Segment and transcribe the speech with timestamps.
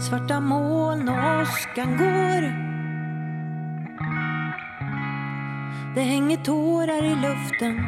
[0.00, 2.42] Svarta moln och åskan går.
[5.94, 7.86] Det hänger tårar i luften.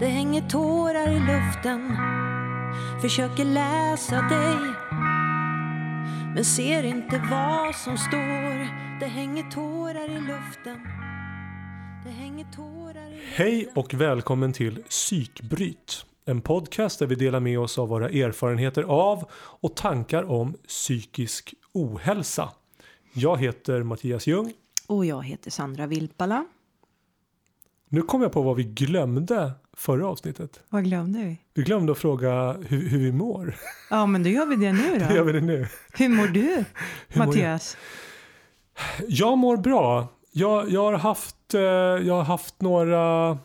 [0.00, 1.96] Det hänger tårar i luften.
[3.02, 4.74] Försöker läsa dig.
[6.34, 8.68] Men ser inte vad som står.
[9.00, 10.78] Det hänger tårar i luften.
[12.04, 13.34] Det hänger tårar i luften.
[13.34, 16.04] Hej och välkommen till Psykbryt.
[16.28, 21.54] En podcast där vi delar med oss av våra erfarenheter av och tankar om psykisk
[21.72, 22.50] ohälsa.
[23.12, 24.52] Jag heter Mattias Ljung.
[24.86, 26.44] Och jag heter Sandra Vilpala.
[27.88, 30.60] Nu kom jag på vad vi glömde förra avsnittet.
[30.68, 31.36] Vad glömde vi?
[31.54, 33.56] Vi glömde att fråga hur, hur vi mår.
[33.90, 35.24] Ja, men då gör vi det nu gör då.
[35.24, 35.66] vi det nu?
[35.92, 36.40] Hur mår du,
[37.08, 37.76] Hur mår Mattias?
[39.08, 40.08] Jag mår bra.
[40.32, 43.38] Jag, jag, har haft, eh, jag har haft några...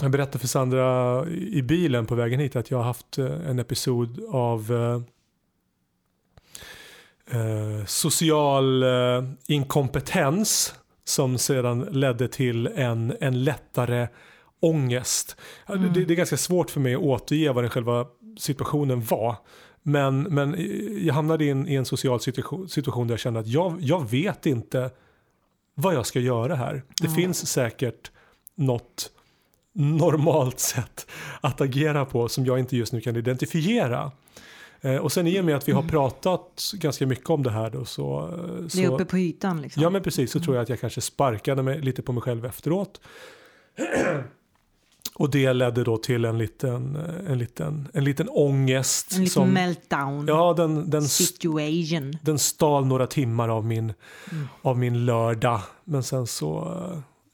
[0.00, 3.58] Jag berättade för Sandra i bilen på vägen hit att jag har haft eh, en
[3.58, 5.00] episod av eh,
[7.40, 14.08] eh, social eh, inkompetens som sedan ledde till en, en lättare
[14.60, 15.36] ångest.
[15.66, 18.06] Ja, Det, det är ganska svårt för mig att återge vad den själva
[18.38, 19.36] situationen var.
[19.82, 20.56] Men, men
[21.06, 24.10] jag hamnade i en, i en social situation, situation där jag kände att jag, jag
[24.10, 24.90] vet inte
[25.74, 26.82] vad jag ska göra här.
[27.02, 28.10] Det finns säkert
[28.54, 29.10] något
[29.76, 31.06] normalt sätt
[31.40, 34.12] att agera på som jag inte just nu kan identifiera.
[34.80, 37.70] Eh, och sen i och med att vi har pratat ganska mycket om det här
[37.70, 38.20] då så...
[38.28, 39.82] eh, så Det är uppe på ytan liksom.
[39.82, 42.46] Ja men precis, så tror jag att jag kanske sparkade mig lite på mig själv
[42.46, 43.00] efteråt.
[45.14, 49.12] Och det ledde då till en liten, eh, en liten, en liten ångest.
[49.12, 52.18] en liten som, meltdown Ja, den, den, situation.
[52.22, 53.92] den stal några timmar av min,
[54.32, 54.48] Mm.
[54.62, 55.60] av min lördag.
[55.84, 56.76] Men sen så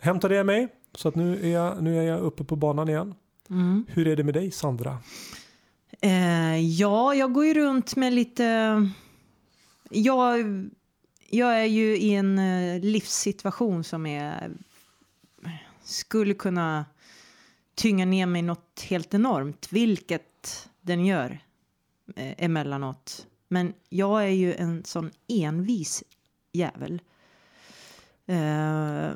[0.03, 0.69] hämtade jag mig.
[0.95, 3.15] Så att nu är, jag, nu är jag uppe på banan igen.
[3.51, 3.85] Mm.
[3.89, 4.99] Hur är det med dig Sandra?
[6.01, 8.45] Eh, ja, jag går ju runt med lite...
[9.91, 10.39] Jag,
[11.31, 14.51] jag är ju i en eh, livssituation som är...
[15.83, 16.85] Skulle kunna
[17.75, 21.39] tynga ner mig något helt enormt, vilket den gör
[22.17, 23.27] eh, emellanåt.
[23.49, 26.05] Men jag är ju en sån envis
[26.53, 27.01] jävel.
[28.27, 29.11] Eh,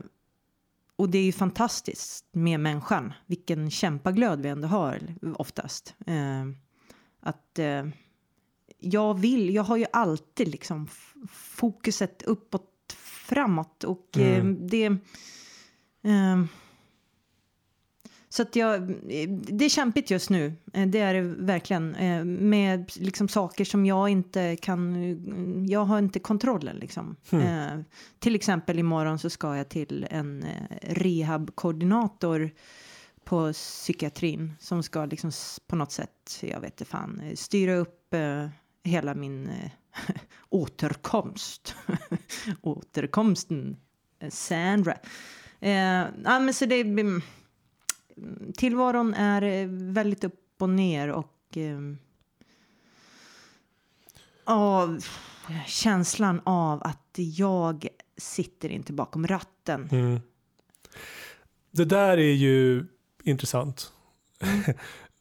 [0.96, 3.12] och det är ju fantastiskt med människan.
[3.26, 5.00] Vilken kämpaglöd vi ändå har
[5.38, 5.94] oftast.
[6.06, 6.44] Eh,
[7.20, 7.86] att eh,
[8.78, 10.88] jag vill, jag har ju alltid liksom
[11.30, 12.96] fokuset uppåt,
[13.28, 14.68] framåt och eh, Mm.
[14.68, 14.96] det...
[18.36, 18.94] Så att jag,
[19.38, 21.94] det är kämpigt just nu, eh, det är det verkligen.
[21.94, 27.16] eh, Med liksom saker som jag inte kan, jag har inte kontrollen liksom.
[27.30, 27.80] Eh,
[28.18, 32.50] Till exempel imorgon så ska jag till en eh, rehabkoordinator
[33.24, 35.30] på psykiatrin som ska liksom
[35.66, 38.14] på något sätt, jag vet inte fan, styra upp
[38.84, 39.50] hela min
[40.48, 41.74] återkomst.
[42.60, 43.76] Återkomsten,
[44.28, 44.96] Sandra.
[45.60, 46.10] Ja,
[46.40, 47.22] men så det, mm,
[48.56, 51.78] tillvaron är eh, väldigt upp och ner och eh,
[54.44, 55.04] av
[55.66, 59.88] känslan av att jag sitter inte bakom ratten.
[59.92, 60.20] Mm.
[61.70, 62.86] Det där är ju
[63.22, 63.92] intressant.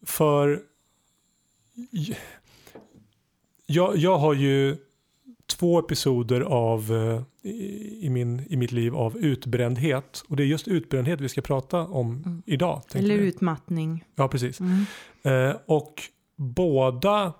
[0.01, 0.61] För
[3.65, 4.77] jag, jag har ju
[5.45, 10.23] två episoder av eh, i, min, i mitt liv av utbrändhet.
[10.27, 12.81] Och det är just utbrändhet vi ska prata om idag.
[12.81, 13.27] tänkte Eller vi.
[13.27, 14.03] utmattning.
[14.15, 14.59] Ja, precis.
[14.59, 14.85] Mm.
[15.49, 16.01] Eh, och
[16.37, 17.33] båda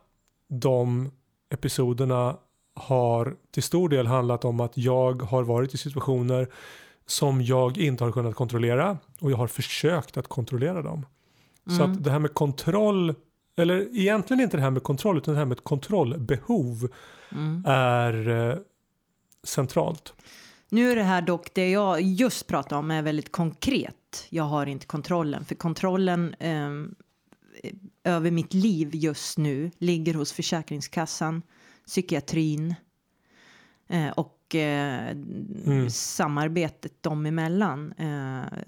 [0.50, 1.12] de
[1.50, 2.38] episoderna
[2.76, 6.48] har till stor del handlat om att jag har varit i situationer
[7.06, 11.06] som jag inte har kunnat kontrollera och jag har försökt att kontrollera dem.
[11.68, 11.92] Så Mm.
[11.92, 13.16] att det här med kontroll,
[13.58, 16.88] eller egentligen inte det här med kontroll utan det här med ett kontrollbehov
[17.32, 17.64] Mm.
[17.68, 18.56] är eh,
[19.46, 20.14] centralt.
[20.70, 24.28] Nu är det här dock, det jag just pratar om är väldigt konkret.
[24.30, 26.96] Jag har inte kontrollen, för kontrollen ehm,
[28.04, 31.42] över mitt liv just nu ligger hos Försäkringskassan,
[31.88, 32.76] psykiatrin
[33.90, 35.10] eh, och eh,
[35.66, 35.90] Mm.
[35.90, 37.92] samarbetet dem emellan.
[37.92, 38.60] Eh,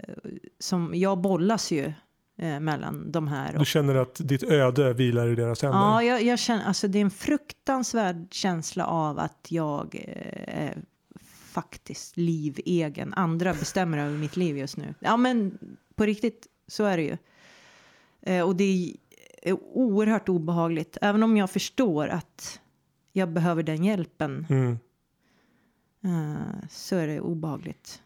[0.60, 1.94] som, jag bollas ju
[2.38, 3.58] eh, mellan de här.
[3.60, 5.80] Du känner att ditt öde vilar i deras händer.
[5.80, 10.78] Ja, jag, jag känner, alltså det är en fruktansvärd känsla av att jag eh, är
[11.52, 13.14] faktiskt livegen.
[13.14, 14.94] Andra bestämmer över mitt liv just nu.
[15.00, 15.58] Ja, men
[15.96, 17.18] på riktigt så är det ju.
[18.22, 18.96] Eh, och det är
[19.42, 20.98] är oerhört obehagligt.
[21.02, 22.60] Även om jag förstår att
[23.14, 24.78] jag behöver den hjälpen Mm.
[26.04, 28.02] eh, så är det obehagligt.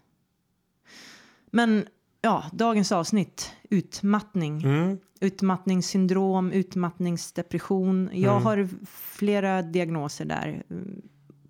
[1.52, 1.86] Men
[2.22, 4.64] ja, dagens avsnitt, utmattning.
[4.64, 4.98] Mm.
[5.22, 8.10] utmattningssyndrom, utmattningsdepression.
[8.14, 8.44] Jag Mm.
[8.46, 10.78] har flera diagnoser där eh,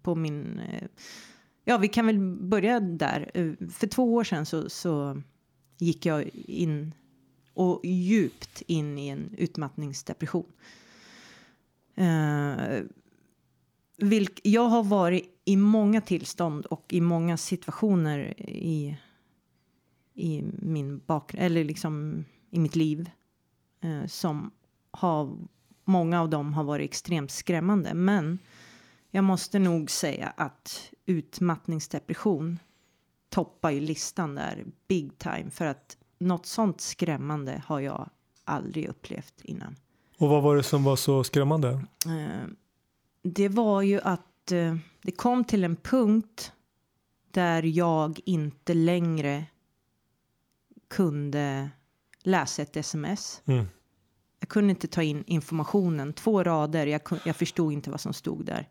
[0.01, 0.59] på min...
[0.59, 0.87] eh,
[1.63, 3.31] Ja, vi kan väl börja där.
[3.33, 5.21] Eh, För två år sedan så, så
[5.77, 6.93] gick jag in
[7.53, 10.51] och djupt in i en utmattningsdepression.
[11.95, 12.81] Eh,
[13.97, 18.97] vilk, jag har varit i många tillstånd och i många situationer i,
[20.13, 23.09] i min bakgrund, eller liksom i mitt liv
[23.81, 24.51] eh, som
[24.91, 25.37] har,
[25.85, 27.93] många av dem har varit extremt skrämmande.
[27.93, 28.39] Men
[29.11, 32.59] jag måste nog säga att utmattningsdepression
[33.29, 38.09] toppar ju listan där big time för att något sånt skrämmande har jag
[38.43, 39.75] aldrig upplevt innan.
[40.17, 41.69] Och vad var det som var så skrämmande?
[42.05, 42.47] Eh,
[43.23, 46.53] det var ju att eh, det kom till en punkt
[47.31, 49.45] där jag inte längre
[50.91, 51.69] kunde
[52.23, 53.41] läsa ett sms.
[53.45, 53.65] Mm.
[54.39, 58.45] Jag kunde inte ta in informationen, två rader, jag, jag förstod inte vad som stod
[58.45, 58.69] där.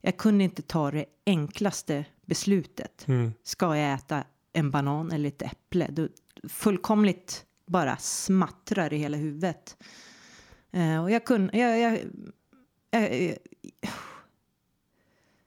[0.00, 3.08] Jag kunde inte ta det enklaste beslutet.
[3.08, 3.32] Mm.
[3.42, 5.88] Ska jag äta en banan eller ett äpple?
[5.90, 6.08] Då
[6.48, 9.76] fullkomligt bara smattrar i hela huvudet.
[10.70, 11.58] Eh, och jag kunde...
[11.58, 12.04] Jag, jag,
[12.90, 13.36] jag,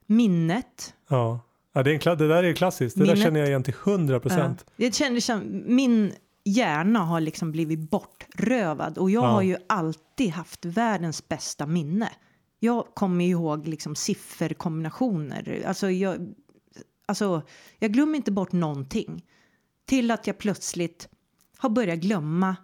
[0.05, 0.95] minnet.
[1.07, 1.39] Ja.
[1.77, 2.95] Ja, det, är en, det där är klassiskt.
[2.97, 4.65] Det där Minnet- känner jag igen till 100 procent.
[4.67, 4.73] Ja.
[4.77, 6.13] Det kändes som min
[6.43, 9.27] hjärna har liksom blivit bortrövad och jag Ja.
[9.27, 12.09] har ju alltid haft världens bästa minne.
[12.59, 15.63] Jag kommer ihåg liksom sifferkombinationer.
[15.67, 16.33] Alltså jag,
[17.05, 17.41] alltså
[17.79, 19.25] jag glömmer inte bort någonting.
[19.85, 21.07] Till att jag plötsligt
[21.57, 22.55] har börjat glömma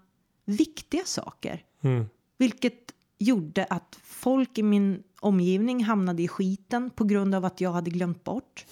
[0.45, 1.61] viktiga saker.
[1.81, 2.05] Mm.
[2.37, 2.73] Vilket
[3.19, 7.89] gjorde att folk i min omgivning hamnade i skiten på grund av att jag hade
[7.89, 8.65] glömt bort.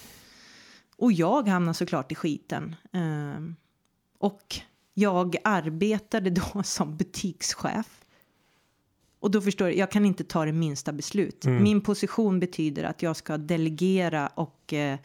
[1.02, 2.76] Och jag hamnade såklart i skiten.
[2.94, 3.56] Ehm,
[4.18, 4.56] och
[4.94, 8.06] jag arbetade då som butikschef.
[9.20, 11.46] Och då förstår du, jag kan inte ta det minsta beslut.
[11.46, 11.64] Mm.
[11.64, 15.00] Min position betyder att jag ska delegera och eh,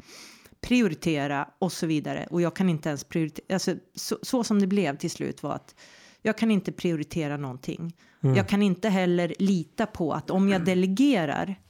[0.60, 2.26] prioritera och så vidare.
[2.31, 3.54] Och jag kan inte ens prioritera.
[3.54, 5.75] Alltså, så, så som det blev till slut var att
[6.22, 7.96] jag kan inte prioritera någonting.
[8.20, 8.37] Mm.
[8.37, 11.60] Jag kan inte heller lita på att om jag delegerar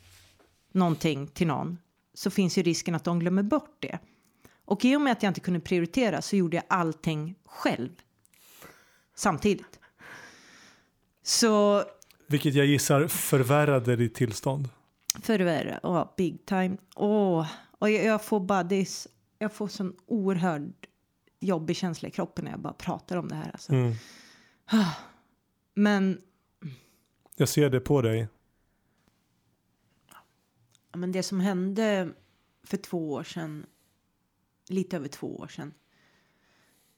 [0.72, 1.78] någonting till någon
[2.14, 3.98] så finns ju risken att de glömmer bort det.
[4.68, 7.90] Och i och med att jag inte kunde prioritera så gjorde jag allting själv.
[9.14, 9.80] Samtidigt.
[11.22, 11.82] Så
[12.26, 14.68] Vilket jag gissar förvärrade ditt tillstånd.
[15.22, 16.76] förvärra, ja, big time.
[16.96, 17.46] Åh,
[17.78, 19.08] och jag, jag får bara, det är, s-
[19.38, 20.72] jag får sån oerhörd
[21.40, 23.50] jobbig känsla i kroppen när jag bara pratar om det här.
[23.52, 23.72] Alltså.
[23.72, 23.92] Mm.
[25.74, 26.20] Men,
[27.36, 28.28] Jag ser det på dig.
[30.94, 32.08] men det som hände
[32.64, 33.66] för två år sedan,
[34.68, 35.74] lite över två år sedan,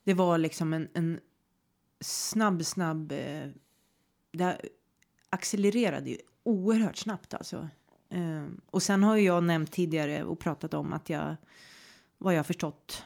[0.04, 1.20] det var liksom en, en
[2.00, 3.48] snabb, snabb, eh,
[4.30, 4.60] det
[5.30, 7.68] accelererade ju oerhört snabbt alltså.
[8.08, 11.36] Eh, och sen har ju jag nämnt tidigare och pratat om att jag,
[12.18, 13.02] vad jag förstått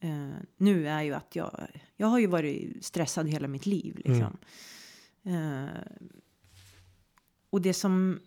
[0.00, 1.66] eh, nu är ju att jag,
[1.96, 4.36] jag har ju varit stressad hela mitt liv liksom.
[5.22, 5.66] Eh,
[7.50, 8.20] och det som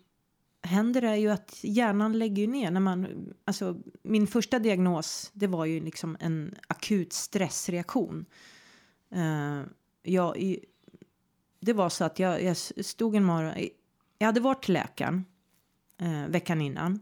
[0.65, 3.07] händer är ju att hjärnan lägger ner när man,
[3.45, 8.25] alltså min första diagnos, det var ju liksom en akut stressreaktion.
[9.15, 9.61] Uh,
[10.03, 10.65] jag, i-
[11.59, 13.53] det var så att jag, jag stod en morgon,
[14.17, 15.25] jag hade varit till läkaren
[16.01, 16.99] uh, veckan innan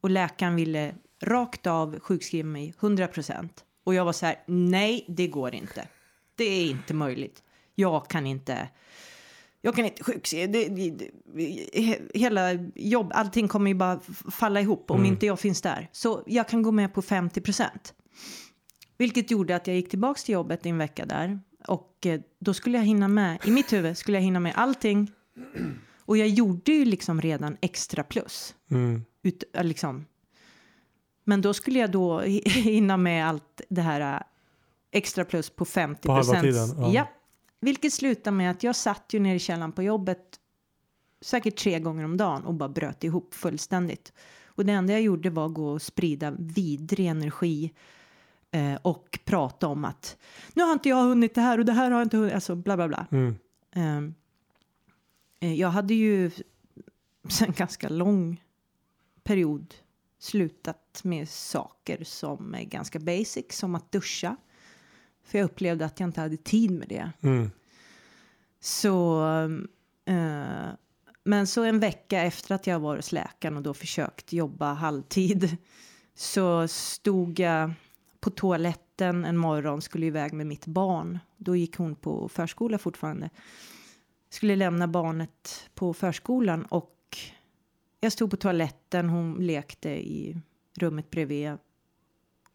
[0.00, 3.64] och läkaren ville rakt av sjukskriva mig 100 procent.
[3.84, 5.88] Och jag var så här, nej, det går inte.
[6.34, 7.42] Det är inte möjligt.
[7.74, 8.68] Jag kan inte.
[9.66, 10.52] Jag kan inte sjukskriva.
[10.52, 11.10] Det, det, det,
[11.74, 15.12] he- hela jobb, allting kommer ju bara falla ihop om Mm.
[15.12, 15.88] inte jag finns där.
[15.92, 17.94] Så jag kan gå med på 50 procent.
[18.98, 21.40] Vilket gjorde att jag gick tillbaka till jobbet i en vecka där.
[21.68, 25.10] Och eh, då skulle jag hinna med, i mitt huvud skulle jag hinna med allting.
[26.06, 28.54] Och jag gjorde ju liksom redan extra plus.
[28.70, 29.04] Mm.
[29.22, 30.06] Ut, äh, liksom.
[31.24, 34.20] Men då skulle jag då hinna med allt det här äh,
[34.92, 36.42] extra plus på 50 På halva procent.
[36.72, 36.92] tiden, ja.
[36.94, 37.08] Ja.
[37.64, 40.40] Vilket slutade med att jag satt ju nere i källaren på jobbet
[41.20, 44.12] säkert tre gånger om dagen och bara bröt ihop fullständigt.
[44.46, 47.72] Och det enda jag gjorde var att gå och sprida vidrig energi
[48.50, 50.16] eh, och prata om att
[50.54, 52.54] nu har inte jag hunnit det här och det här har jag inte hunnit, alltså
[52.54, 53.06] bla bla bla.
[53.10, 53.34] Mm.
[53.72, 54.14] Ehm,
[55.40, 56.30] eh, jag hade ju
[57.28, 58.42] sen ganska lång
[59.22, 59.74] period
[60.18, 64.36] slutat med saker som är ganska basic, som att duscha.
[65.24, 67.12] För jag upplevde att jag inte hade tid med det.
[67.20, 67.50] Mm.
[68.60, 69.24] Så,
[70.04, 70.68] eh,
[71.24, 75.56] men så en vecka efter att jag var hos läkaren och då försökt jobba halvtid
[76.14, 77.72] så stod jag
[78.20, 81.18] på toaletten en morgon, skulle iväg med mitt barn.
[81.36, 83.30] Då gick hon på förskola fortfarande.
[84.30, 87.18] skulle lämna barnet på förskolan och
[88.00, 90.40] jag stod på toaletten, hon lekte i
[90.78, 91.52] rummet bredvid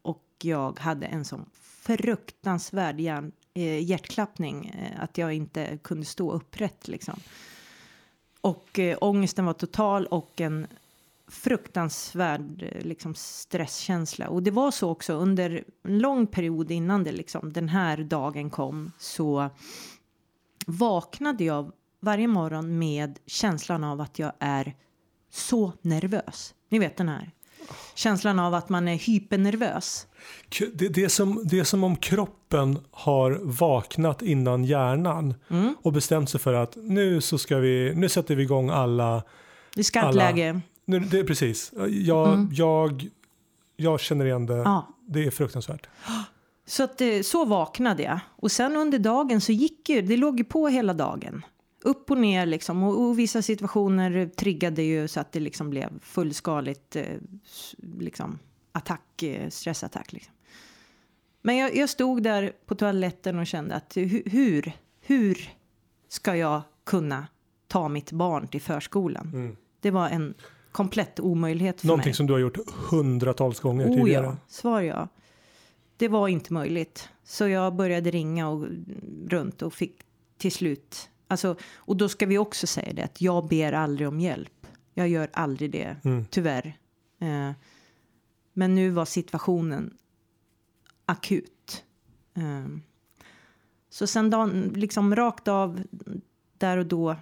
[0.01, 1.49] och jag hade en sån
[1.98, 7.19] fruktansvärd hjärn, eh, hjärtklappning eh, att jag inte kunde stå upprätt liksom.
[8.41, 10.67] Och eh, ångesten var total och en
[11.27, 14.29] fruktansvärd eh, liksom, stresskänsla.
[14.29, 18.50] Och det var så också under en lång period innan det, liksom, den här dagen
[18.50, 19.50] kom så
[20.65, 24.75] vaknade jag varje morgon med känslan av att jag är
[25.29, 26.55] så nervös.
[26.69, 27.31] Ni vet den här
[28.00, 30.08] känslan av att man är hypernervös.
[30.74, 35.75] Det, det, är som, det är som om kroppen har vaknat innan hjärnan mm.
[35.82, 39.24] och bestämt sig för att nu så ska vi, nu sätter vi igång alla
[39.75, 40.62] är skarpt läge.
[40.86, 41.72] Nu, det är precis.
[41.89, 42.50] Jag, mm.
[42.51, 43.10] jag,
[43.75, 44.58] jag känner igen det.
[44.58, 44.88] Ja.
[45.08, 45.88] Det är fruktansvärt.
[46.65, 48.20] Så, att, så vaknade jag.
[48.36, 51.46] Och sen under dagen så gick ju, det låg ju på hela dagen.
[51.81, 52.83] Upp och ner liksom.
[52.83, 57.03] Och, och vissa situationer triggade ju så att det liksom blev fullskaligt eh,
[58.00, 58.39] liksom,
[58.71, 60.13] attack, eh, stressattack.
[60.13, 60.33] Liksom.
[61.41, 64.71] Men jag, jag, stod där på toaletten och kände att hur,
[65.01, 65.50] hur
[66.07, 67.27] ska jag kunna
[67.67, 69.31] ta mitt barn till förskolan?
[69.33, 69.57] Mm.
[69.79, 70.33] Det var en
[70.71, 72.15] komplett omöjlighet för Någonting mig.
[72.15, 72.57] som du har gjort
[72.89, 74.25] hundratals gånger oh, tidigare.
[74.25, 75.07] Ja, svar ja.
[75.98, 77.09] Det var inte möjligt.
[77.24, 78.65] Så jag började ringa och,
[79.27, 79.95] runt och fick
[80.38, 81.09] till slut.
[81.29, 84.67] Alltså, och då ska vi också säga det att jag ber aldrig om hjälp.
[84.93, 86.25] Jag gör aldrig det, mm.
[86.29, 86.77] tyvärr.
[87.19, 87.51] Eh,
[88.53, 89.98] men nu var situationen
[91.05, 91.83] akut.
[92.33, 92.67] Eh,
[93.89, 95.81] så sen dagen, liksom rakt av
[96.57, 97.15] där och då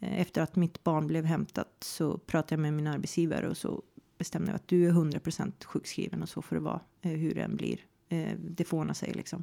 [0.00, 3.82] Eh, efter att mitt barn blev hämtat så pratade jag med min arbetsgivare och så
[4.18, 7.42] bestämde jag att du är 100% sjukskriven och så får det vara eh, hur det
[7.42, 7.80] än blir.
[8.08, 9.42] Eh, det får ordna sig liksom.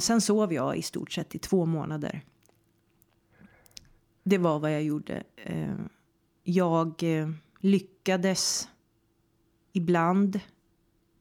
[0.00, 2.22] Sen sov jag i stort sett i två månader.
[4.24, 5.22] Det var vad jag gjorde.
[6.42, 7.02] Jag
[7.58, 8.68] lyckades
[9.72, 10.40] ibland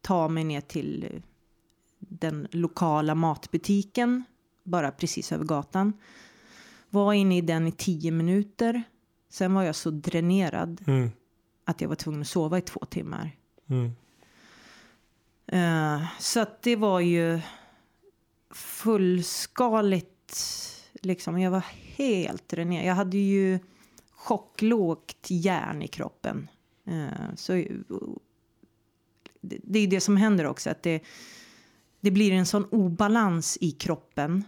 [0.01, 1.21] ta mig ner till
[1.99, 4.23] den lokala matbutiken
[4.63, 5.93] bara precis över gatan.
[6.89, 8.83] Var inne i den i tio minuter.
[9.29, 11.11] Sen var jag så dränerad mm.
[11.65, 13.31] att jag var tvungen att sova i två timmar.
[13.67, 13.91] Mm.
[16.19, 17.39] Så att det var ju
[18.51, 20.09] fullskaligt.
[21.01, 22.85] Liksom, jag var helt dränerad.
[22.85, 23.59] Jag hade ju
[24.11, 26.49] chocklågt järn i kroppen.
[26.87, 27.63] Uh, så
[29.41, 30.69] det, är det som händer också.
[30.69, 31.03] Att det,
[31.99, 34.43] det blir en sån obalans i kroppen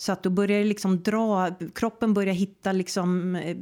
[0.00, 3.56] så att då börjar det liksom dra, kroppen börjar hitta liksom, eh,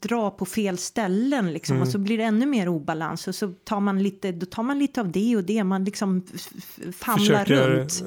[0.00, 1.86] dra på fel ställen liksom, mm.
[1.86, 4.78] och så blir det ännu mer obalans och så tar man lite, då tar man
[4.78, 6.22] lite av det och det, man liksom
[6.92, 8.04] famlar försöker, runt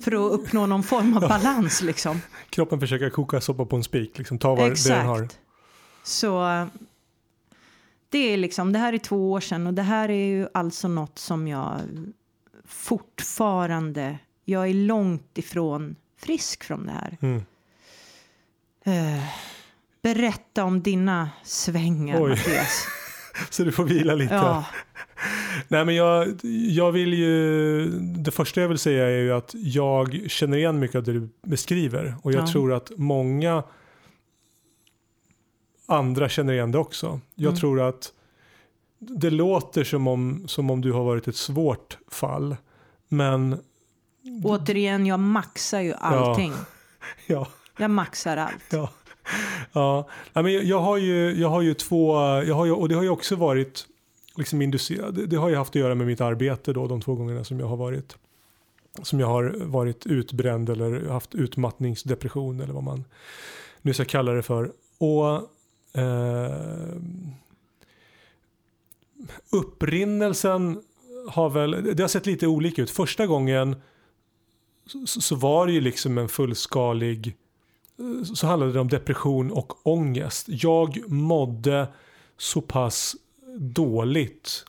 [0.00, 2.20] för att uppnå någon form av balans liksom.
[2.50, 4.88] Kroppen försöker koka soppa på en spik, liksom, ta vad Exakt.
[4.88, 5.28] det den har.
[6.02, 6.66] Så
[8.08, 10.88] det är liksom, det här är två år sedan och det här är ju alltså
[10.88, 11.80] något som jag
[12.64, 17.18] fortfarande, jag är långt ifrån frisk från det här.
[17.20, 17.42] Mm.
[18.86, 19.24] Uh,
[20.02, 22.30] berätta om dina svängar, Oj.
[22.30, 22.86] Mattias.
[23.50, 24.34] Så du får vila lite.
[24.34, 24.64] Ja.
[25.68, 30.20] Nej, men jag, jag vill ju, det första jag vill säga är ju att jag
[30.26, 32.14] känner igen mycket av det du beskriver.
[32.22, 32.46] Och jag ja.
[32.46, 33.62] tror att många
[35.86, 37.20] andra känner igen det också.
[37.34, 37.60] Jag mm.
[37.60, 38.12] tror att
[38.98, 42.56] det låter som om, som om du har varit ett svårt fall.
[43.08, 43.58] Men
[44.44, 46.52] Återigen, jag maxar ju allting.
[46.56, 46.64] Ja.
[47.26, 47.48] ja.
[47.78, 48.64] Jag maxar allt.
[48.70, 48.90] Ja.
[49.72, 53.02] Ja, men jag, har ju, jag har ju två, jag har ju, och det har
[53.02, 53.86] ju också varit
[54.38, 57.44] liksom det, det, har ju haft att göra med mitt arbete då de två gångerna
[57.44, 58.16] som jag har varit
[59.02, 63.04] som jag har varit utbränd eller haft utmattningsdepression eller vad man
[63.82, 64.72] nu ska kalla det för.
[64.98, 65.34] Och
[66.00, 66.96] eh,
[69.52, 70.82] upprinnelsen
[71.28, 72.90] har väl, det har sett lite olika ut.
[72.90, 73.76] Första gången
[74.86, 77.36] så, så var det ju liksom en fullskalig
[78.34, 80.46] så handlade det om depression och ångest.
[80.48, 81.88] Jag mådde
[82.36, 83.16] så pass
[83.58, 84.64] dåligt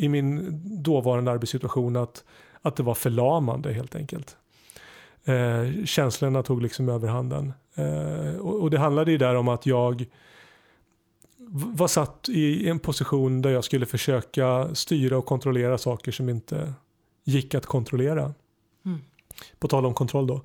[0.00, 2.24] i min dåvarande arbetssituation att,
[2.62, 4.36] att det var förlamande helt enkelt.
[5.24, 7.52] Eh, känslorna tog liksom överhanden.
[7.74, 10.06] Eh, och, och det handlade ju där om att jag
[11.52, 16.72] var satt i en position där jag skulle försöka styra och kontrollera saker som inte
[17.24, 18.34] gick att kontrollera.
[18.84, 18.98] Mm.
[19.58, 20.40] På tal om kontroll då.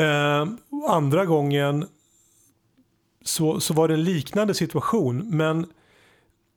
[0.00, 0.46] Eh,
[0.88, 1.86] andra gången
[3.24, 5.66] så, så var det en liknande situation men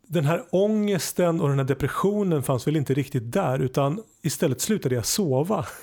[0.07, 4.95] den här ångesten och den här depressionen fanns väl inte riktigt där utan istället slutade
[4.95, 5.65] jag sova.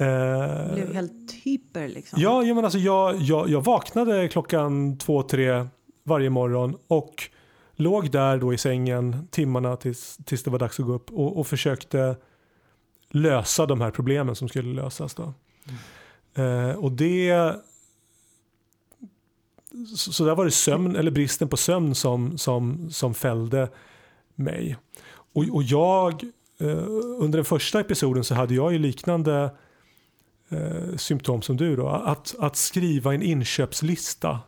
[0.00, 2.22] Eh, blev helt hyper liksom.
[2.22, 5.66] Ja, ja men alltså jag, jag, jag vaknade klockan två, tre
[6.04, 7.30] varje morgon och
[7.74, 11.38] låg där då i sängen timmarna tills, tills det var dags att gå upp och,
[11.38, 12.16] och försökte
[13.10, 15.14] lösa de här problemen som skulle lösas.
[15.14, 15.34] Då.
[16.34, 16.70] Mm.
[16.70, 17.54] Eh, och det
[19.96, 23.68] så, så där var det sömn, eller bristen på sömn som, som, som fällde
[24.34, 24.76] mig.
[25.32, 26.24] Och, och jag,
[26.60, 26.84] eh,
[27.18, 29.50] under den första episoden så hade jag ju liknande
[30.48, 31.76] eh, symptom som du.
[31.76, 31.88] Då.
[31.88, 34.40] Att, att skriva en inköpslista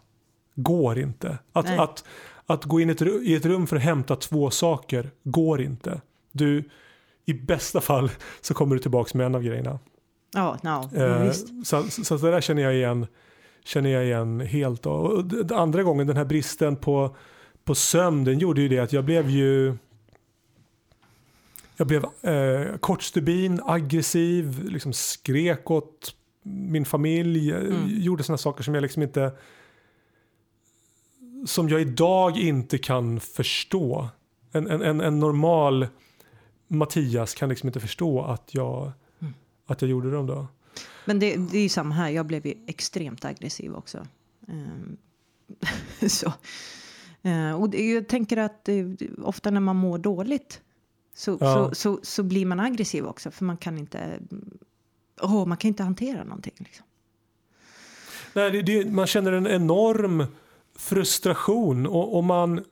[0.55, 1.39] går inte.
[1.53, 2.05] Att, att,
[2.47, 2.91] att gå in
[3.23, 6.01] i ett rum för att hämta två saker går inte.
[6.33, 6.65] Du,
[7.27, 8.11] I bästa fall
[8.41, 9.79] så kommer du tillbaka med en av grejerna.
[10.35, 11.33] Ja, no, eh,
[11.65, 13.07] så, så, så det där känner jag igen,
[13.65, 14.87] känner jag igen helt.
[14.87, 17.17] Och andra gången, den här bristen på,
[17.65, 19.77] på sömn, den gjorde ju det att jag blev ju
[21.77, 27.87] jag blev eh, kortstubin, aggressiv, liksom skrek åt min familj, mm.
[27.87, 29.33] gjorde sådana saker som jag liksom inte
[31.47, 34.09] som jag idag inte kan förstå.
[34.53, 35.87] En, en, en normal
[36.69, 39.35] Mattias kan liksom inte förstå att jag, mm.
[39.67, 40.47] att jag gjorde dem då.
[41.05, 44.07] Men det, det är ju samma här, jag blev ju extremt aggressiv också.
[44.49, 44.97] Um,
[46.09, 46.33] så.
[47.27, 50.61] Uh, och jag tänker att uh, ofta när man mår dåligt
[51.15, 51.55] så, ja.
[51.55, 54.21] så, så, så, blir man aggressiv också för man kan inte,
[55.23, 56.55] oh, man kan inte hantera någonting.
[56.59, 56.87] Liksom.
[58.33, 60.25] Nej, det, det, man känner en enorm
[60.77, 62.65] frustration och, och, man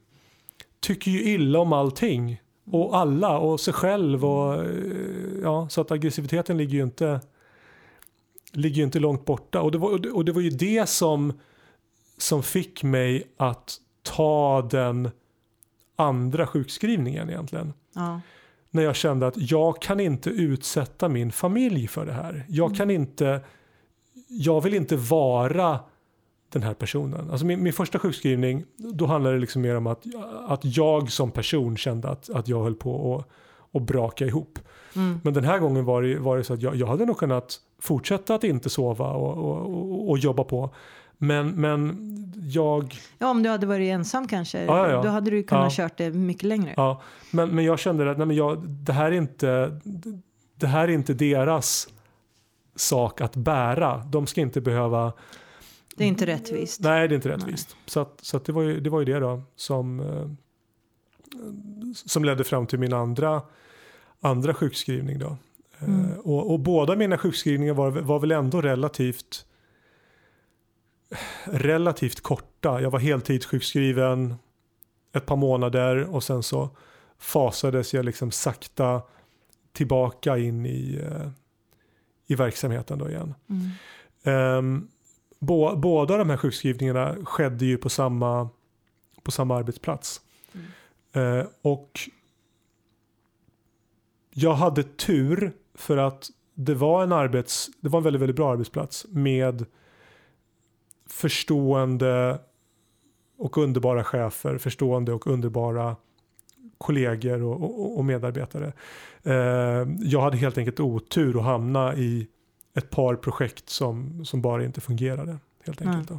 [0.81, 2.43] tycker ju illa om allting.
[2.71, 4.25] Och alla och sig själv.
[4.25, 7.21] Och, eh, ja, så att aggressiviteten ligger ju inte,
[8.53, 9.61] ligger ju inte långt borta.
[9.61, 11.33] Och det var, och det var ju det som,
[12.19, 15.11] som fick mig att ta den
[15.97, 17.73] andra sjukskrivningen egentligen.
[17.95, 18.21] Ja.
[18.71, 22.45] När jag kände att jag kan inte utsätta min familj för det här.
[22.49, 22.77] Jag mm.
[22.77, 23.41] kan inte,
[24.29, 25.81] jag vill inte vara
[26.49, 27.31] den här personen.
[27.31, 30.05] Alltså min, min första sjukskrivning, då handlade det liksom mer om att,
[30.47, 33.29] att jag som person kände att, att jag höll på att
[33.73, 34.59] och braka ihop.
[34.97, 35.21] Mm.
[35.25, 37.61] Men den här gången var det, var det så att jag, jag hade nog kunnat
[37.79, 40.75] fortsätta att inte sova och, och, och, jobba på.
[41.19, 41.97] Men, men
[42.53, 42.95] jag...
[43.19, 44.65] Ja, om du hade varit ensam kanske.
[44.65, 45.03] Ja, ja, ja.
[45.03, 45.85] Då hade du kunnat ja.
[45.85, 46.75] kört det mycket längre.
[46.77, 49.81] Ja, men, men jag kände att nej, men jag, det, här är inte,
[50.55, 51.89] det här är inte deras
[52.77, 54.03] sak att bära.
[54.07, 55.13] De ska inte behöva
[55.99, 56.81] det är inte rättvist.
[56.81, 57.69] Nej, det är inte rättvist.
[57.71, 57.83] Nej.
[57.87, 60.29] Så, att, så att det, var ju, det var ju det då som, eh,
[61.95, 63.43] som ledde fram till min andra,
[64.21, 65.19] andra sjukskrivning.
[65.19, 65.37] Då.
[65.79, 66.21] Eh, mm.
[66.21, 69.45] och, och, båda mina sjukskrivningar var, var väl ändå relativt
[71.45, 72.81] relativt korta.
[72.81, 74.35] Jag var heltidssjukskriven
[75.13, 76.71] ett par månader och sen så
[77.19, 79.03] fasades jag liksom sakta
[79.73, 81.29] tillbaka in i, eh,
[82.27, 83.35] i verksamheten då igen.
[83.49, 84.59] Mm.
[84.59, 84.89] Um,
[85.39, 88.49] Bå, båda de här sjukskrivningarna skedde ju på samma,
[89.23, 90.21] på samma arbetsplats.
[90.53, 91.39] Mm.
[91.39, 92.01] Eh, och
[94.31, 98.53] jag hade tur för att det var en, arbets, det var en väldigt, väldigt bra
[98.53, 99.67] arbetsplats med
[101.11, 102.39] förstående
[103.39, 105.97] och underbara chefer, förstående och underbara
[106.79, 108.73] kollegor och, och, och medarbetare.
[109.23, 112.29] Eh, jag hade helt enkelt otur att hamna i
[112.75, 115.39] ett par projekt som, som bara inte fungerade.
[115.67, 116.11] helt enkelt.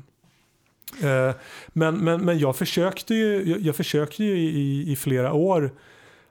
[1.02, 1.34] Mm.
[1.68, 5.72] men, men, men jag försökte ju, jag, jag försökte ju i, i flera år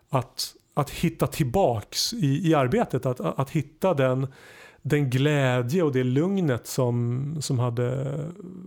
[0.09, 3.07] att, att hitta tillbaks i, i arbetet.
[3.07, 4.27] Att, att hitta den,
[4.83, 8.19] den glädje och det lugnet som, som hade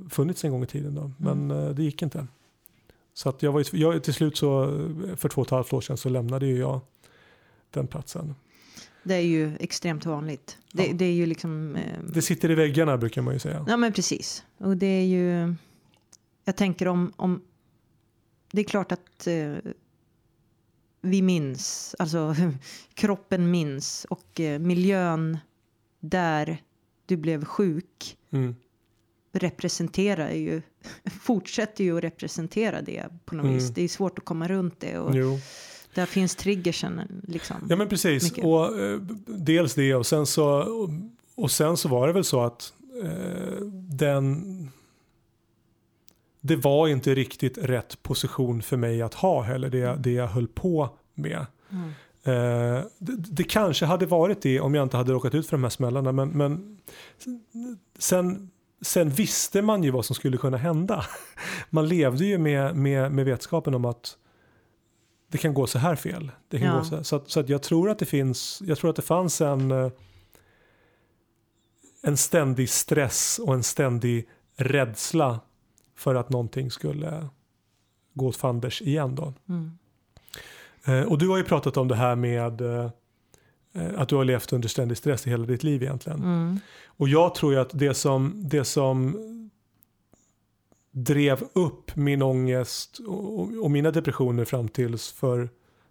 [0.10, 0.95] funnits en gång i tiden.
[0.95, 1.12] Då.
[1.17, 1.76] Men mm.
[1.76, 2.28] det gick inte.
[3.13, 4.65] Så att jag var, jag, till slut så,
[5.15, 6.80] för två och ett halvt år sedan så lämnade ju jag
[7.71, 8.36] den platsen.
[9.04, 10.58] Det är ju extremt vanligt.
[10.71, 10.93] Det, ja.
[10.93, 11.76] det är ju liksom...
[11.76, 13.65] Eh, det sitter i väggarna brukar man ju säga.
[13.67, 14.45] Ja men precis.
[14.58, 15.56] Och det är ju...
[16.45, 17.13] Jag tänker om...
[17.15, 17.41] om
[18.52, 19.54] det är klart att eh,
[21.02, 22.36] vi minns, alltså
[22.94, 25.38] kroppen minns och eh, miljön
[26.00, 26.62] där
[27.06, 28.56] du blev sjuk mm.
[29.32, 30.62] representerar ju,
[31.22, 33.56] fortsätter ju att representera det på något mm.
[33.56, 33.70] vis.
[33.70, 35.00] Det är svårt att komma runt det.
[35.00, 35.40] Och, jo.
[35.94, 37.24] Där finns triggersen.
[37.28, 38.24] Liksom, ja men precis.
[38.24, 38.46] Mycket.
[38.46, 40.90] Och, eh, dels det och sen, så, och,
[41.36, 44.72] och sen så var det väl så att eh, den
[46.41, 50.47] det var inte riktigt rätt position för mig att ha heller det, det jag höll
[50.47, 51.45] på med.
[51.71, 51.89] Mm.
[52.23, 55.63] Eh, det, det, kanske hade varit det om jag inte hade råkat ut för de
[55.63, 56.77] här smällarna men, men
[57.99, 58.51] sen,
[58.82, 61.06] sen visste man ju vad som skulle kunna hända.
[61.69, 64.17] Man levde ju med, med, med vetskapen om att
[65.27, 66.32] det kan gå så här fel.
[66.47, 66.77] Det kan ja.
[66.77, 69.01] gå så, så, att, så att jag tror att det finns, jag tror att det
[69.01, 69.91] fanns en, eh,
[72.04, 75.39] en ständig stress och en ständig rädsla
[76.02, 77.28] för att någonting skulle
[78.14, 79.34] gå åt fanders igen då.
[79.50, 79.78] Mm.
[80.86, 82.90] Eh, och du har ju pratat om det här med eh,
[83.98, 86.20] att du har levt under ständig stress i hela ditt liv egentligen.
[86.20, 86.60] Mm.
[86.86, 89.18] Och jag tror ju att det som, det som
[90.92, 95.50] drev upp min ångest och, och mina depressioner fram tills för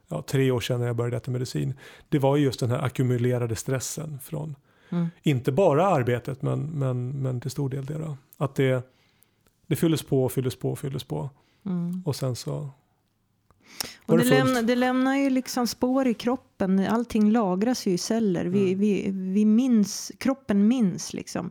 [0.09, 1.75] ja, tre år sedan när jag började äta medicin.
[2.09, 4.57] Det var just den här ackumulerade stressen från,
[4.93, 5.09] Mm.
[5.23, 8.17] inte bara arbetet men, men, men till stor del det då.
[8.37, 8.87] Att det,
[9.71, 11.31] det fylldes på och fylldes på och fylldes på.
[11.67, 12.03] Mm.
[12.05, 12.71] Och sen så
[14.07, 16.87] Och det, det lämnar, det lämnar ju liksom spår i kroppen.
[16.87, 18.45] Allting lagras ju i celler.
[18.45, 18.79] Vi, Mm.
[18.81, 21.51] vi, vi minns, kroppen minns liksom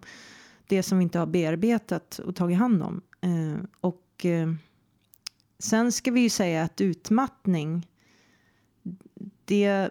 [0.67, 3.01] det som vi inte har bearbetat och tagit hand om.
[3.21, 4.53] Eh, och eh,
[5.59, 7.87] sen ska vi ju säga att utmattning,
[9.45, 9.89] det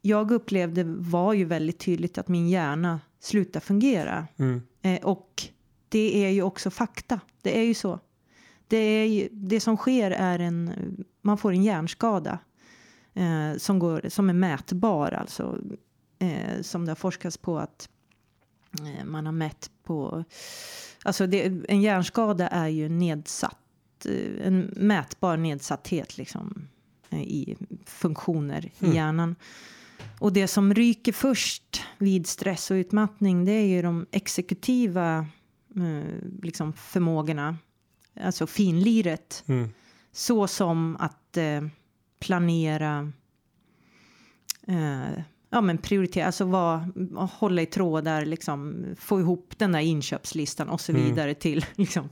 [0.00, 4.26] jag upplevde var ju väldigt tydligt att min hjärna slutar fungera.
[4.36, 4.62] Mm.
[4.82, 5.42] Eh, och
[5.92, 7.20] det är ju också fakta.
[7.42, 8.00] Det är ju så.
[8.68, 10.72] Det, är ju, det som sker är en,
[11.22, 12.38] man får en hjärnskada
[13.14, 15.12] eh, som, går, som är mätbar.
[15.12, 15.58] Alltså,
[16.18, 17.88] eh, som det har forskats på att
[18.80, 20.24] eh, man har mätt på.
[21.02, 24.06] Alltså det, en hjärnskada är ju nedsatt.
[24.06, 26.68] Eh, en mätbar nedsatthet liksom,
[27.10, 28.92] eh, i funktioner Mm.
[28.92, 29.36] i hjärnan.
[30.18, 35.26] Och det som ryker först vid stress och utmattning det är ju de exekutiva
[36.42, 37.56] liksom förmågorna.
[38.20, 39.44] Alltså finliret.
[39.46, 39.68] Mm.
[40.12, 41.62] Så som att eh,
[42.20, 43.12] planera,
[44.66, 46.78] eh, ja men prioritera, alltså vad,
[47.30, 51.04] hålla i trådar, liksom, få ihop den där inköpslistan och så Mm.
[51.04, 52.08] vidare till liksom.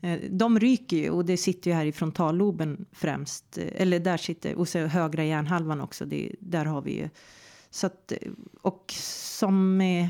[0.00, 4.16] Eh, de ryker ju och det sitter ju här i frontalloben främst, eh, eller där
[4.16, 7.08] sitter, och så högra hjärnhalvan också, det, där har vi ju.
[7.70, 8.18] Så att, eh,
[8.62, 10.08] och som med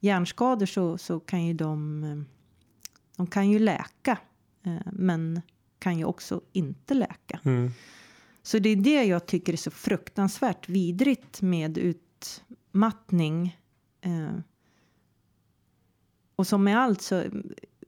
[0.00, 2.16] hjärnskador så, så kan ju de, eh,
[3.16, 4.18] de kan ju läka,
[4.62, 5.42] eh, men
[5.78, 7.40] kan ju också inte läka.
[7.44, 7.70] Mm.
[8.42, 13.58] Så det är det jag tycker är så fruktansvärt vidrigt med utmattning.
[14.00, 14.38] Eh,
[16.36, 17.24] och som med allt så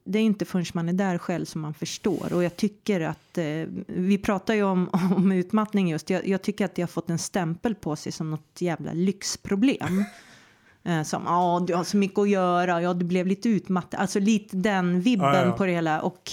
[0.05, 2.33] det är inte förrän man är där själv som man förstår.
[2.33, 6.65] Och jag tycker att, eh, vi pratar ju om, om utmattning just, jag, jag tycker
[6.65, 10.05] att det har fått en stämpel på sig som något jävla lyxproblem.
[10.89, 14.21] Eh, som, ja du har så mycket att göra, ja du blev lite utmattad, alltså
[14.21, 15.53] lite den vibben Ja, ja.
[15.53, 16.01] på det hela.
[16.03, 16.31] Och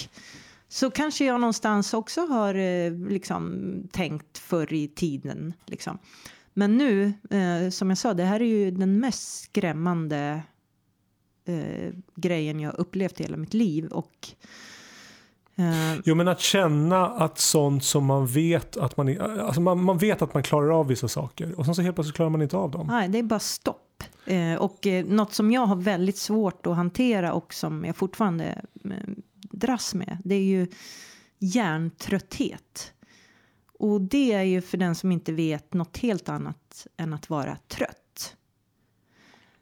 [0.67, 5.53] så kanske jag någonstans också har eh, liksom tänkt förr i tiden.
[5.65, 5.97] Liksom.
[6.53, 10.41] Men nu, eh, som jag sa, det här är ju den mest skrämmande
[11.45, 13.85] eh, grejen jag upplevt i hela mitt liv.
[13.85, 14.27] Och,
[16.03, 20.21] Jo men att känna att sånt som man vet att man, alltså man, man vet
[20.21, 22.71] att man klarar av vissa saker och sen så helt plötsligt klarar man inte av
[22.71, 22.87] dem.
[22.87, 23.84] nej, det är bara stopp.
[24.25, 28.61] Eh, och eh, något som jag har väldigt svårt att hantera och som jag fortfarande
[28.83, 28.91] eh,
[29.51, 30.67] dras med, det är ju
[31.39, 32.93] hjärntrötthet.
[33.79, 37.57] Och det är ju för den som inte vet något helt annat än att vara
[37.67, 38.35] trött.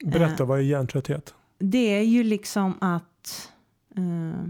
[0.04, 1.34] Berätta, vad är hjärntrötthet?
[1.58, 3.52] Det är ju liksom att
[3.96, 4.50] eh,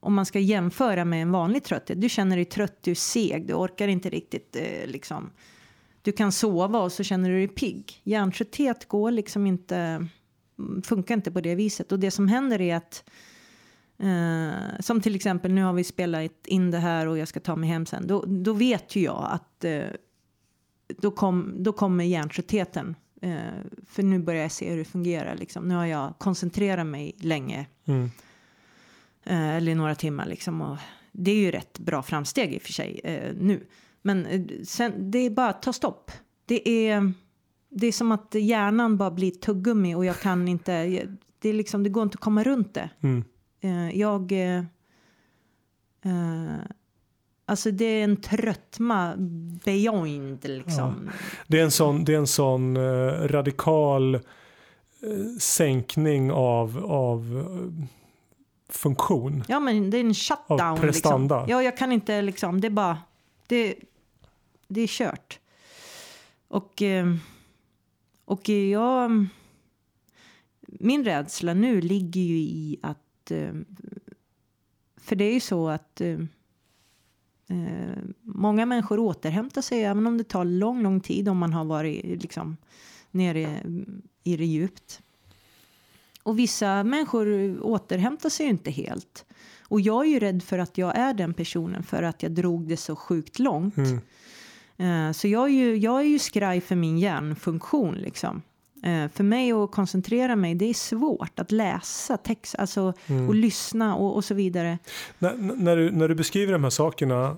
[0.00, 2.00] om man ska jämföra med en vanlig trötthet.
[2.00, 5.30] Du känner dig trött, du är seg, du orkar inte riktigt eh, liksom.
[6.04, 8.00] Du kan sova och så känner du dig pigg.
[8.02, 9.76] Hjärntrötthet går liksom inte,
[10.58, 11.92] mm, funkar inte på det viset.
[11.92, 13.04] Och det som händer är att
[13.98, 17.56] Eh, som till exempel, nu har vi spelat in det här och jag ska ta
[17.56, 18.06] mig hem sen.
[18.06, 19.84] Då, då vet ju jag att eh,
[20.88, 22.96] då, kom, då kommer hjärntröttheten.
[23.22, 23.38] Eh,
[23.86, 25.36] för nu börjar jag se hur det fungerar.
[25.36, 25.68] Liksom.
[25.68, 27.66] Nu har jag koncentrerat mig länge.
[27.84, 28.10] Mm.
[29.24, 30.60] Eh, eller några timmar liksom.
[30.60, 30.76] Och
[31.12, 33.66] det är ju rätt bra framsteg i och för sig eh, nu.
[34.06, 36.10] Men eh, sen, det är bara att ta stopp.
[36.44, 37.12] Det är,
[37.70, 40.84] det är som att hjärnan bara blir tuggummi och jag kan inte,
[41.38, 42.90] det, är liksom, det går inte att komma runt det.
[43.00, 43.24] Mm.
[43.60, 44.32] Eh, jag...
[44.32, 44.64] Eh,
[47.46, 49.14] alltså det är en tröttma
[49.64, 51.10] beyond liksom.
[51.46, 52.78] Det är en sån, det är en sån
[53.28, 54.20] radikal
[55.38, 57.44] sänkning av, av
[58.68, 59.44] funktion.
[59.48, 59.60] Ja.
[59.60, 60.60] men det är en shutdown.
[60.60, 61.40] Av prestanda.
[61.40, 61.50] Liksom.
[61.50, 62.98] Ja, jag kan inte liksom, det är bara,
[63.46, 63.74] det,
[64.68, 65.40] det är kört.
[66.48, 67.14] Och, eh,
[68.24, 69.26] och jag,
[70.66, 73.54] min rädsla nu ligger ju i att, eh,
[74.96, 76.18] för det är ju så att eh,
[78.20, 82.22] många människor återhämtar sig även om det tar lång, lång tid om man har varit
[82.22, 82.56] liksom
[83.10, 83.62] nere
[84.24, 85.02] i det djupt.
[86.22, 89.24] Och vissa människor återhämtar sig ju inte helt.
[89.68, 92.68] Och jag är ju rädd för att jag är den personen för att jag drog
[92.68, 93.76] det så sjukt långt.
[93.76, 94.00] Mm.
[94.78, 98.42] Eh, så jag är, ju, jag är ju skraj för min hjärnfunktion liksom.
[98.82, 103.28] Eh, för mig att koncentrera mig, det är svårt att läsa text alltså, Mm.
[103.28, 104.78] och lyssna och, och så vidare.
[105.18, 107.36] När, när, du, när du beskriver de här sakerna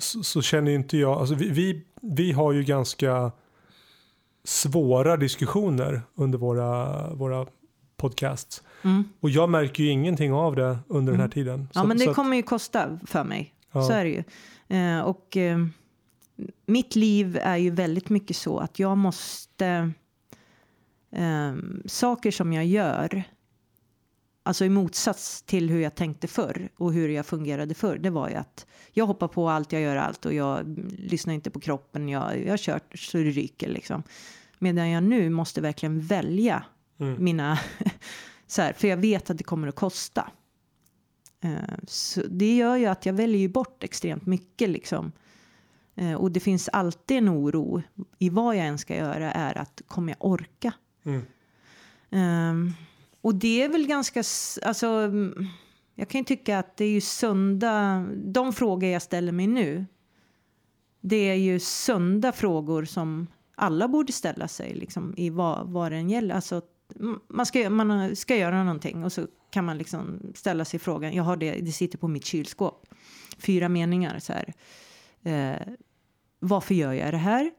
[0.00, 3.32] så, så känner inte jag, alltså vi, vi, vi har ju ganska
[4.44, 7.46] svåra diskussioner under våra, våra
[7.96, 8.62] podcasts.
[8.82, 9.04] Mm.
[9.20, 11.68] Och jag märker ju ingenting av det under den här tiden.
[11.74, 13.54] Ja, Så- men det så att- kommer ju kosta för mig.
[13.72, 13.82] Ja.
[13.82, 14.22] Så är det ju.
[14.78, 15.58] Eh, och eh,
[16.66, 19.92] mitt liv är ju väldigt mycket så att jag måste...
[21.12, 21.54] Eh,
[21.86, 23.22] saker som jag gör,
[24.42, 28.28] alltså i motsats till hur jag tänkte förr och hur jag fungerade förr, det var
[28.28, 32.08] ju att jag hoppar på allt, jag gör allt och jag lyssnar inte på kroppen,
[32.08, 34.02] jag, jag kör så det ryker liksom.
[34.58, 36.64] Medan jag nu måste verkligen välja
[37.00, 37.24] Mm.
[37.24, 37.58] mina...
[38.46, 40.30] så här, för jag vet att det kommer att kosta.
[41.40, 41.50] Eh,
[41.86, 45.12] Så det gör ju att jag väljer ju bort extremt mycket liksom.
[46.00, 47.82] Eh, Och det finns alltid en oro
[48.18, 50.72] i vad jag än ska göra är att kommer jag orka?
[51.04, 51.22] Mm.
[52.10, 52.72] Ehm,
[53.20, 54.22] och det är väl ganska,
[54.66, 55.46] alltså mm,
[55.94, 59.86] jag kan ju tycka att det är ju sunda, de frågor jag ställer mig nu.
[61.00, 66.10] Det är ju sunda frågor som alla borde ställa sig liksom i vad, vad den
[66.10, 66.34] gäller.
[66.34, 66.62] Alltså,
[67.28, 71.24] man ska, man ska göra någonting och så kan man liksom ställa sig frågan, jag
[71.24, 72.86] har det, det sitter på mitt kylskåp.
[73.38, 74.54] Fyra meningar så här.
[75.22, 75.74] Eh,
[76.40, 77.50] varför gör jag det här?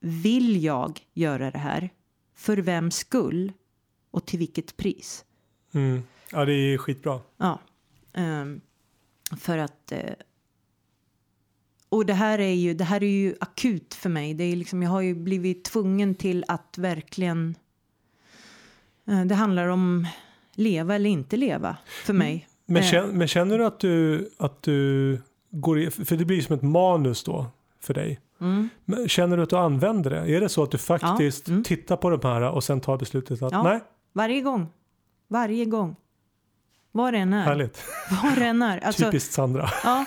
[0.00, 1.90] Vill jag göra det här?
[2.34, 3.52] För vems skull?
[4.10, 5.24] Och till vilket pris?
[5.74, 6.02] Mm.
[6.32, 7.20] Ja, det är skitbra.
[7.36, 7.60] Ja.
[8.12, 8.60] ehm,
[9.40, 9.92] för att...
[9.92, 10.12] Eh,
[11.88, 14.34] och det här är ju, det här är ju akut för mig.
[14.34, 17.54] Det är liksom, jag har ju blivit tvungen till att verkligen...
[19.06, 20.06] Eh, det handlar om
[20.54, 22.48] leva eller inte leva för mig.
[22.66, 22.90] Men, Eh.
[22.90, 26.62] känner, men känner du att du, att du går i, för det blir som ett
[26.62, 27.46] manus då
[27.86, 28.20] för dig.
[28.40, 28.68] Mm.
[29.08, 30.36] Känner du att du använder det?
[30.36, 31.62] Är det så att du faktiskt mm.
[31.64, 33.62] tittar på de här och sen tar beslutet att Ja.
[33.62, 33.80] nej,
[34.12, 34.68] Varje gång.
[35.28, 35.96] Varje gång.
[36.92, 37.42] Det än är.
[37.42, 37.84] härligt,
[38.22, 38.78] Vad det än är.
[38.78, 39.70] Alltså, typiskt Sandra.
[39.84, 40.04] Ja,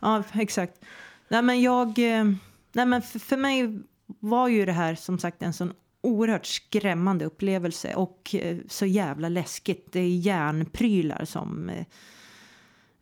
[0.00, 0.84] ja exakt.
[1.28, 2.24] Nej, men jag, eh,
[2.72, 7.24] nej, men för, för mig var ju det här som sagt en sån oerhört skrämmande
[7.24, 9.92] upplevelse och eh, så jävla läskigt.
[9.92, 11.70] Det är järnprylar som...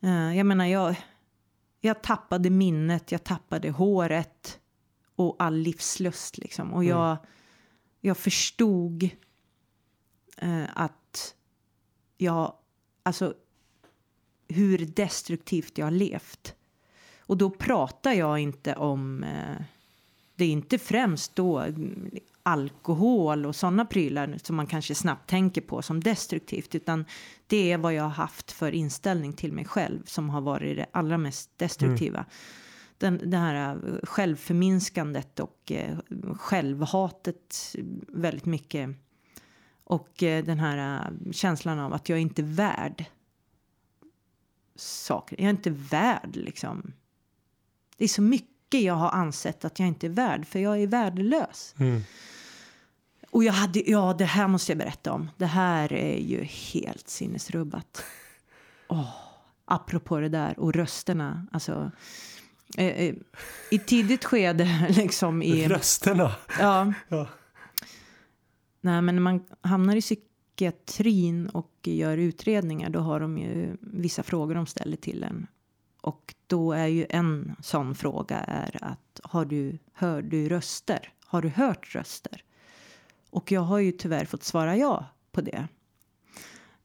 [0.01, 0.97] Eh, jag menar, jag,
[1.81, 4.59] jag tappade minnet, jag tappade håret
[5.15, 6.75] och all livslust liksom.
[6.75, 7.17] Och jag,
[8.01, 9.09] jag förstod
[10.37, 11.35] eh, att
[12.17, 12.55] jag,
[13.03, 13.35] alltså
[14.49, 16.55] hur destruktivt jag har levt.
[17.21, 19.63] Och då pratar jag inte om, eh,
[20.37, 22.11] det är inte främst då mm,
[22.43, 27.05] alkohol och sådana prylar som man kanske snabbt tänker på som destruktivt, utan
[27.47, 30.87] det är vad jag har haft för inställning till mig själv som har varit det
[30.93, 32.25] allra mest destruktiva.
[32.99, 35.99] Den, det här eh, självförminskandet och eh,
[36.39, 37.77] självhatet
[38.09, 38.91] väldigt mycket.
[39.85, 43.05] Och eh, den här eh, känslan av att jag inte är värd
[44.77, 45.37] saker.
[45.39, 46.93] Jag är inte värd liksom.
[47.97, 50.87] Det är så mycket jag har ansett att jag inte är värd för jag är
[50.87, 51.75] värdelös.
[51.79, 52.03] Mm.
[53.31, 55.31] Och jag hade, ja det här måste jag berätta om.
[55.37, 58.05] Det här är ju helt sinnesrubbat.
[58.89, 59.15] Åh,
[59.65, 61.47] apropå det där och rösterna.
[61.53, 61.91] Alltså,
[62.77, 63.15] eh, eh,
[63.71, 65.69] I tidigt skede liksom i...
[65.69, 66.33] Rösterna.
[66.59, 67.29] Ja, Ja.
[68.81, 74.23] Nej, men när man hamnar i psykiatrin och gör utredningar då har de ju vissa
[74.23, 75.47] frågor de ställer till en.
[76.01, 81.13] Och då är ju en sån fråga är att har du, hör du röster?
[81.27, 82.45] Har du hört röster?
[83.31, 85.69] Och jag har ju tyvärr fått svara ja på det.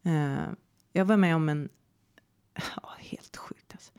[0.04, 0.45] Eh,
[0.93, 1.69] jag var med om en...
[2.54, 3.91] Ja, helt sjukt alltså.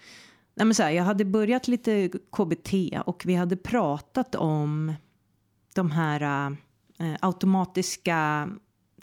[0.55, 2.73] Nej, men så här, jag hade börjat lite KBT
[3.07, 4.95] och vi hade pratat om
[5.75, 6.51] de här
[6.99, 8.49] eh, automatiska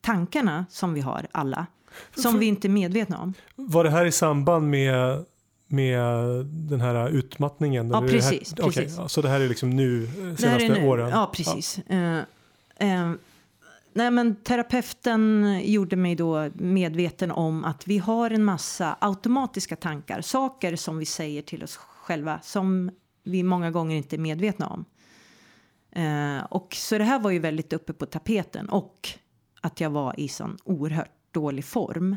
[0.02, 1.68] tankarna som vi har alla.
[2.16, 3.34] Som vi inte är medvetna om.
[3.56, 5.26] Var det här i samband med,
[5.74, 6.06] med
[6.46, 7.90] den här utmattningen?
[7.90, 8.98] Ja, precis, Här, precis.
[8.98, 10.88] ja, så det här är liksom nu, eh, senaste nu.
[10.88, 11.10] åren?
[11.10, 11.80] Ja, precis.
[11.80, 12.18] Eh,
[12.76, 13.12] eh,
[13.94, 20.22] nej, men terapeuten gjorde mig då medveten om att vi har en massa automatiska tankar.
[20.22, 22.92] Saker som vi säger till oss själva som
[23.24, 24.86] vi många gånger inte är medvetna om.
[25.92, 29.10] Eh, och så det här var ju väldigt uppe på tapeten och
[29.62, 32.16] att jag var i sån oerhört dålig form.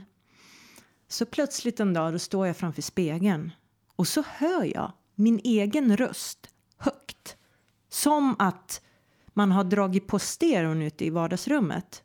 [1.08, 3.52] Så plötsligt en dag då står jag framför spegeln
[3.96, 7.36] och så hör jag min egen röst högt.
[7.88, 8.82] Som att
[9.34, 12.02] man har dragit på stereon ute i vardagsrummet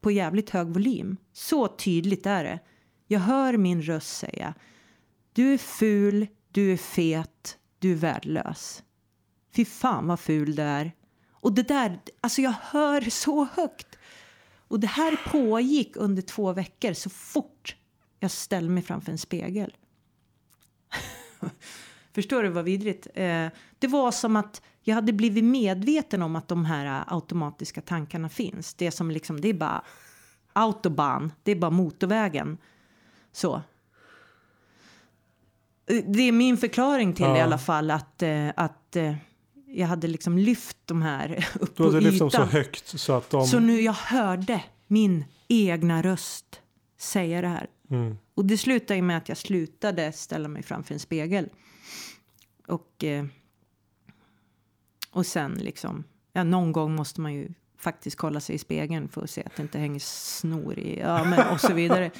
[0.00, 1.16] på jävligt hög volym.
[1.32, 2.60] Så tydligt är det.
[3.06, 4.54] Jag hör min röst säga
[5.32, 8.82] Du är ful, du är fet, du är värdelös.
[9.56, 10.92] Fy fan vad ful du är.
[11.30, 13.98] Och det där, alltså jag hör så högt.
[14.68, 17.76] Och det här pågick under två veckor så fort
[18.24, 19.76] jag ställde mig framför en spegel.
[22.14, 23.06] Förstår du vad vidrigt?
[23.14, 28.28] Eh, det var som att jag hade blivit medveten om att de här automatiska tankarna
[28.28, 28.74] finns.
[28.74, 29.82] Det är som liksom, det är bara
[30.52, 32.58] autobahn, det är bara motorvägen.
[33.32, 33.62] Så.
[35.86, 37.36] Eh, det är min förklaring till ja.
[37.36, 39.14] i alla fall att, eh, att eh,
[39.66, 43.46] jag hade liksom lyft de här upp hade lyft dem så högt så att de...
[43.46, 46.60] Så nu jag hörde min egna röst
[46.98, 47.66] säga det här.
[47.90, 48.18] Mm.
[48.34, 51.48] Och det slutade med att jag slutade ställa mig framför en spegel.
[52.66, 53.24] Och, eh,
[55.10, 59.24] och sen liksom, ja, någon gång måste man ju faktiskt kolla sig i spegeln för
[59.24, 62.10] att se att det inte hänger snor i, ja, men, och så vidare.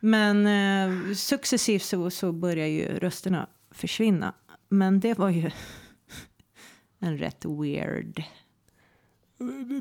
[0.00, 4.34] Men eh, successivt så, så börjar ju rösterna försvinna.
[4.68, 5.50] Men det var ju
[6.98, 8.22] en rätt weird.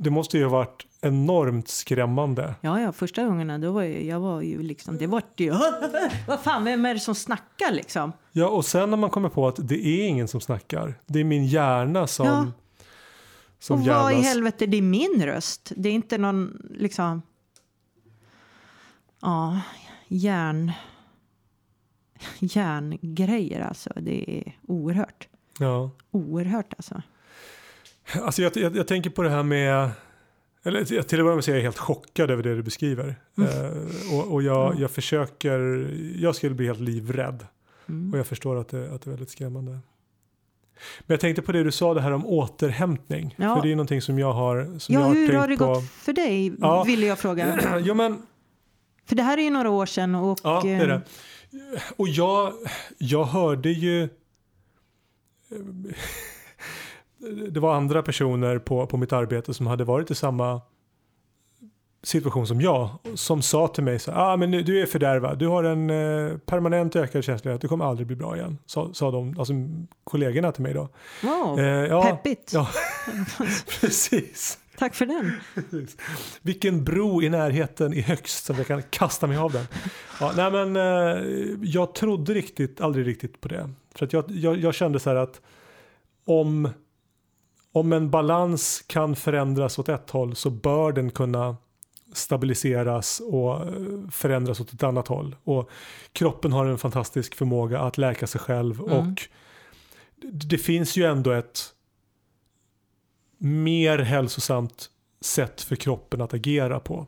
[0.01, 2.55] Det måste ju ha varit enormt skrämmande.
[2.61, 5.51] Ja, ja, första gångerna då var jag, jag var ju liksom, det var ju,
[6.27, 8.11] vad fan, vem är det som snackar liksom?
[8.31, 11.23] Ja, och sen när man kommer på att det är ingen som snackar, det är
[11.23, 12.51] min hjärna som, ja.
[13.59, 17.21] som och vad i helvete, det är min röst, det är inte någon liksom,
[19.21, 19.61] ja,
[20.07, 20.71] hjärn,
[22.39, 25.27] hjärngrejer alltså, det är oerhört.
[25.59, 25.91] Ja.
[26.11, 27.01] Oerhört alltså.
[28.21, 29.91] Alltså jag, jag, jag tänker på det här med
[30.63, 33.15] eller till att börja med så är jag helt chockad över det du beskriver.
[33.37, 33.49] Mm.
[33.49, 37.47] Uh, och, och jag, jag försöker, jag skulle bli helt livrädd.
[37.89, 38.13] Mm.
[38.13, 39.71] Och jag förstår att det, att det är väldigt skrämmande.
[40.99, 43.35] Men jag tänkte på det du sa det här om återhämtning.
[43.37, 43.55] Ja.
[43.55, 45.65] För det är någonting som jag har som Ja, jag har hur har det på.
[45.65, 46.53] gått för dig?
[46.59, 46.83] Ja.
[46.83, 47.79] Ville jag fråga.
[47.85, 48.21] ja, men,
[49.05, 50.15] för det här är ju några år sedan.
[50.15, 51.01] Och, ja, det är det.
[51.97, 52.53] Och jag,
[52.97, 54.09] jag hörde ju
[57.49, 60.61] det var andra personer på, på mitt arbete som hade varit i samma
[62.03, 65.63] situation som jag som sa till mig så ah, men du är fördärvad, du har
[65.63, 68.57] en eh, permanent ökad känslighet, du kommer aldrig bli bra igen.
[68.65, 69.53] Sa, sa de, alltså
[70.03, 70.89] kollegorna till mig då.
[71.23, 72.51] Wow, eh, ja, peppigt.
[72.53, 72.67] Ja,
[73.81, 74.57] precis.
[74.77, 75.39] Tack för den.
[76.41, 79.65] Vilken bro i närheten är högst som jag kan kasta mig av den.
[80.19, 81.23] Ja, nej men, eh,
[81.61, 83.69] jag trodde riktigt, aldrig riktigt på det.
[83.95, 85.41] För att jag, jag, jag kände så här att
[86.25, 86.69] om
[87.71, 91.57] om en balans kan förändras åt ett håll så bör den kunna
[92.13, 95.35] stabiliseras och eh, förändras åt ett annat håll.
[95.43, 95.69] Och
[96.13, 98.97] kroppen har en fantastisk förmåga att läka sig själv mm.
[98.97, 99.21] och
[100.31, 101.73] det finns ju ändå ett
[103.37, 104.89] mer hälsosamt
[105.21, 107.07] sätt för kroppen att agera på.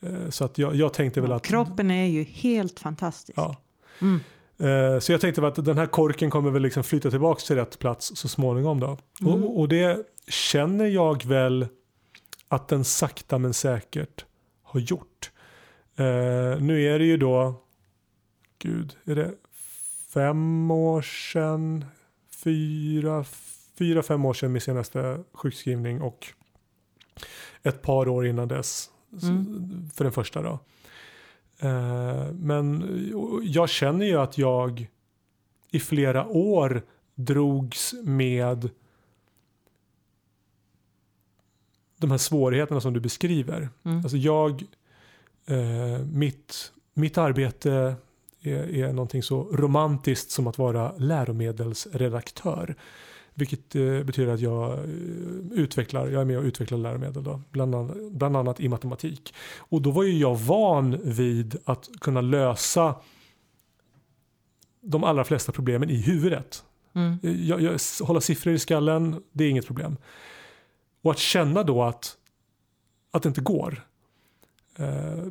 [0.00, 1.44] Eh, så att jag, jag tänkte väl att...
[1.46, 3.38] Kroppen är ju helt fantastisk.
[3.38, 3.56] Ja.
[4.00, 4.20] Mm.
[4.62, 7.78] Eh, så jag tänkte att den här korken kommer väl liksom flytta tillbaka till rätt
[7.78, 8.98] plats så småningom då.
[9.20, 9.32] Mm.
[9.32, 11.66] Och, och, det känner jag väl
[12.48, 14.24] att den sakta men säkert
[14.62, 15.30] har gjort.
[16.00, 17.54] Uh, nu är det ju då,
[18.58, 19.34] gud, är det
[20.14, 21.84] fem år sedan,
[22.44, 23.24] fyra,
[23.78, 26.26] fyra fem år sedan min senaste sjukskrivning och
[27.62, 28.90] ett par år innan dess
[29.22, 29.90] mm.
[29.94, 30.58] för den första då.
[31.62, 32.84] Eh, men
[33.42, 34.90] jag känner ju att jag
[35.70, 36.82] i flera år
[37.14, 38.70] drogs med
[41.98, 43.68] de här svårigheterna som du beskriver.
[43.84, 43.98] Mm.
[43.98, 44.64] Alltså jag,
[45.46, 47.96] eh, mitt, mitt arbete
[48.40, 52.76] är, är någonting så romantiskt som att vara läromedelsredaktör.
[53.34, 54.84] Vilket eh, betyder att jag eh,
[55.52, 59.34] utvecklar, jag är med och utvecklar läromedel då, bland, annat, bland annat i matematik.
[59.56, 62.94] Och då var ju jag van vid att kunna lösa
[64.80, 66.64] de allra flesta problemen i huvudet.
[66.92, 67.18] Mm.
[67.22, 69.96] Jag, jag, hålla siffror i skallen, det är inget problem.
[71.02, 72.16] Och att känna då att,
[73.10, 73.86] att det inte går.
[74.76, 75.24] Eh,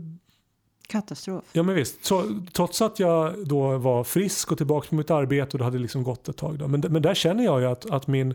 [0.91, 1.45] Katastrof.
[1.53, 2.11] Ja men visst,
[2.53, 6.03] trots att jag då var frisk och tillbaka på mitt arbete och det hade liksom
[6.03, 6.57] gått ett tag.
[6.59, 6.67] Då.
[6.67, 8.33] Men, men där känner jag ju att, att min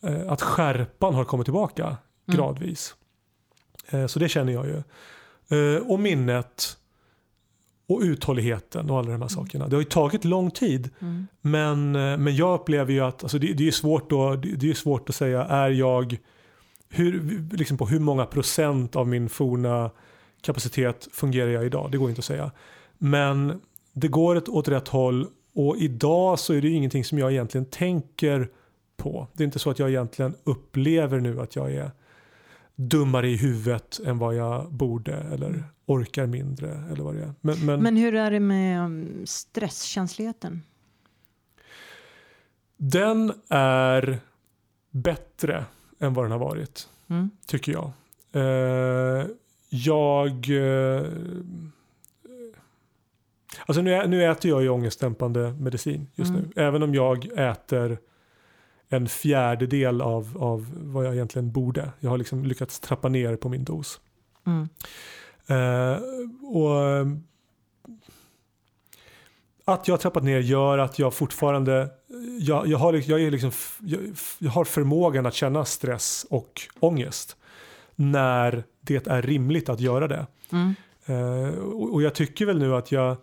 [0.00, 1.96] eh, att skärpan har kommit tillbaka mm.
[2.26, 2.94] gradvis.
[3.88, 4.82] Eh, så det känner jag ju.
[5.58, 6.76] Eh, och minnet
[7.88, 9.28] och uthålligheten och alla de här mm.
[9.28, 9.68] sakerna.
[9.68, 10.90] Det har ju tagit lång tid.
[11.00, 11.26] Mm.
[11.40, 11.92] Men,
[12.22, 15.08] men jag upplever ju att alltså det, det, är svårt då, det, det är svårt
[15.08, 16.18] att säga, är jag
[16.88, 19.90] hur, liksom på hur många procent av min forna
[20.42, 21.90] kapacitet fungerar jag idag?
[21.90, 22.50] Det går inte att säga.
[22.98, 23.60] Men
[23.92, 28.48] det går åt rätt håll och idag så är det ingenting som jag egentligen tänker
[28.96, 29.26] på.
[29.32, 31.90] Det är inte så att jag egentligen upplever nu att jag är
[32.74, 35.64] dummare i huvudet än vad jag borde eller mm.
[35.86, 37.34] orkar mindre eller vad det är.
[37.40, 40.62] Men, men, men hur är det med um, stresskänsligheten?
[42.76, 44.20] Den är
[44.90, 45.64] bättre
[45.98, 46.88] än vad den har varit.
[47.08, 47.30] Mm.
[47.46, 47.92] Tycker jag.
[48.32, 49.26] Eh,
[49.70, 50.30] jag...
[50.50, 51.02] Eh,
[53.66, 56.42] alltså nu, nu äter jag ju ångestdämpande medicin just Mm.
[56.42, 56.62] nu.
[56.62, 57.98] Även om jag äter
[58.88, 61.90] en fjärdedel av, av vad jag egentligen borde.
[62.00, 64.00] Jag har liksom lyckats trappa ner på min dos.
[64.46, 64.68] Mm.
[65.46, 65.98] Eh,
[66.42, 67.06] och eh,
[69.64, 71.90] att jag har trappat ner gör att jag fortfarande
[72.40, 73.50] jag, jag, har, jag, är liksom,
[73.80, 74.00] jag,
[74.38, 77.36] jag har förmågan att känna stress och ångest
[78.00, 80.26] när det är rimligt att göra det.
[80.52, 80.74] Mm.
[81.06, 83.16] Eh, och, och jag tycker väl nu att jag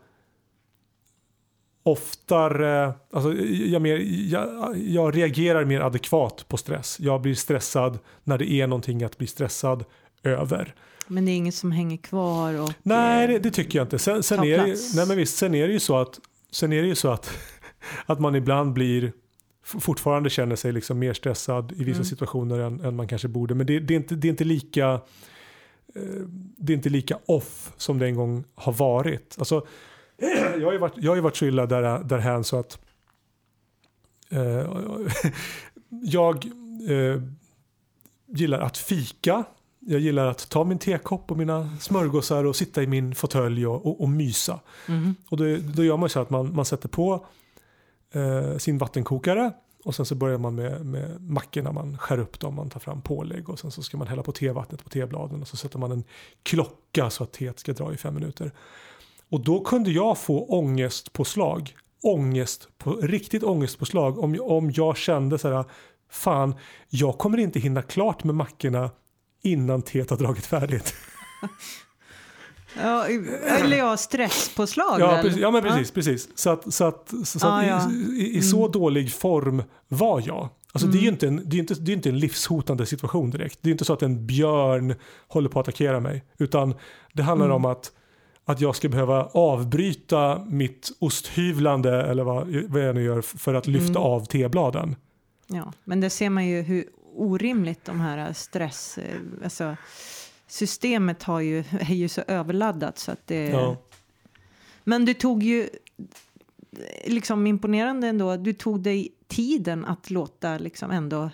[1.83, 3.97] oftare, alltså jag, mer,
[4.31, 6.99] jag, jag reagerar mer adekvat på stress.
[6.99, 9.85] Jag blir stressad när det är någonting att bli stressad
[10.23, 10.75] över.
[11.07, 12.73] Men det är inget som hänger kvar och...
[12.83, 13.99] Nej, det, det tycker jag inte.
[13.99, 14.95] Sen, sen, är plats.
[14.95, 16.19] nej men visst, sen är det ju så att,
[16.51, 17.29] sen är det ju så att,
[18.05, 19.11] att man ibland blir
[19.67, 22.05] fortfarande känner sig liksom mer stressad i vissa Mm.
[22.05, 23.55] situationer än, än man kanske borde.
[23.55, 24.93] Men det, det, är, inte, det är inte lika
[25.95, 26.01] eh,
[26.57, 29.35] det är inte lika off som det en gång har varit.
[29.39, 29.67] Alltså,
[30.57, 32.79] jag, har ju varit jag har varit så illa där, därhän så att
[34.29, 34.39] eh,
[35.89, 36.45] jag
[36.89, 37.21] eh,
[38.27, 39.43] gillar att fika.
[39.79, 43.85] Jag gillar att ta min tekopp och mina smörgåsar och sitta i min fåtölj och,
[43.85, 44.59] och, och mysa.
[44.87, 45.15] mhm.
[45.29, 45.43] Och då,
[45.75, 47.25] då gör man så att man, man sätter på
[48.13, 49.53] eh, sin vattenkokare
[49.83, 53.01] och sen så börjar man med, med mackorna, man skär upp dem, man tar fram
[53.01, 55.91] pålägg och sen så ska man hälla på tevattnet på tebladen och så sätter man
[55.91, 56.03] en
[56.43, 58.51] klocka så att teet ska dra i fem minuter.
[59.29, 65.53] Och då kunde jag få ångestpåslag, ångest på, riktigt ångestpåslag om, om jag kände så
[65.53, 65.65] här,
[66.09, 66.55] fan,
[66.89, 68.89] jag kommer inte hinna klart med mackorna
[69.43, 70.93] innan teet har dragit färdigt.
[72.81, 73.05] Ja,
[73.45, 75.91] eller ja, stresspåslag Ja, precis, ja men precis.
[75.91, 76.29] precis.
[76.35, 77.81] Så att, så att, så Ah, att ja.
[77.81, 78.13] Mm.
[78.17, 80.49] i, i, i så dålig form var jag.
[80.71, 83.29] Alltså det är ju inte en, det är inte, det är inte en livshotande situation
[83.29, 83.59] direkt.
[83.61, 84.95] Det är inte så att en björn
[85.27, 86.23] håller på att attackera mig.
[86.37, 86.73] Utan
[87.13, 87.55] det handlar Mm.
[87.55, 87.91] om att,
[88.45, 93.67] att jag ska behöva avbryta mitt osthyvlande eller vad, vad jag nu gör för att
[93.67, 94.01] lyfta Mm.
[94.03, 94.95] av tebladen.
[95.47, 98.97] Ja, men där ser man ju hur orimligt de här stress...
[98.97, 99.03] eh,
[99.43, 99.75] Alltså,
[100.47, 103.47] systemet har ju, är ju så överladdat så att det...
[103.47, 103.77] Ja.
[104.83, 105.69] Men du tog ju,
[107.05, 111.29] liksom imponerande ändå, du tog dig tiden att låta liksom ändå...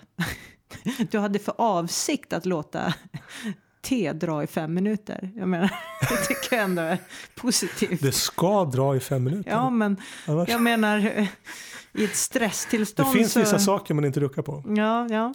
[1.12, 2.94] du hade för avsikt att låta
[3.82, 5.32] te dra i fem minuter.
[5.36, 5.72] Jag menar,
[6.10, 6.98] det tycker jag ändå är
[7.36, 8.02] positivt.
[8.02, 9.52] Det ska dra i fem minuter.
[9.52, 9.98] Ja, men
[10.28, 11.00] Annars, jag menar
[11.94, 13.40] i ett det stresstillstånd finns så...
[13.40, 14.64] vissa saker man inte ruckar på.
[14.68, 15.34] Ja, ja.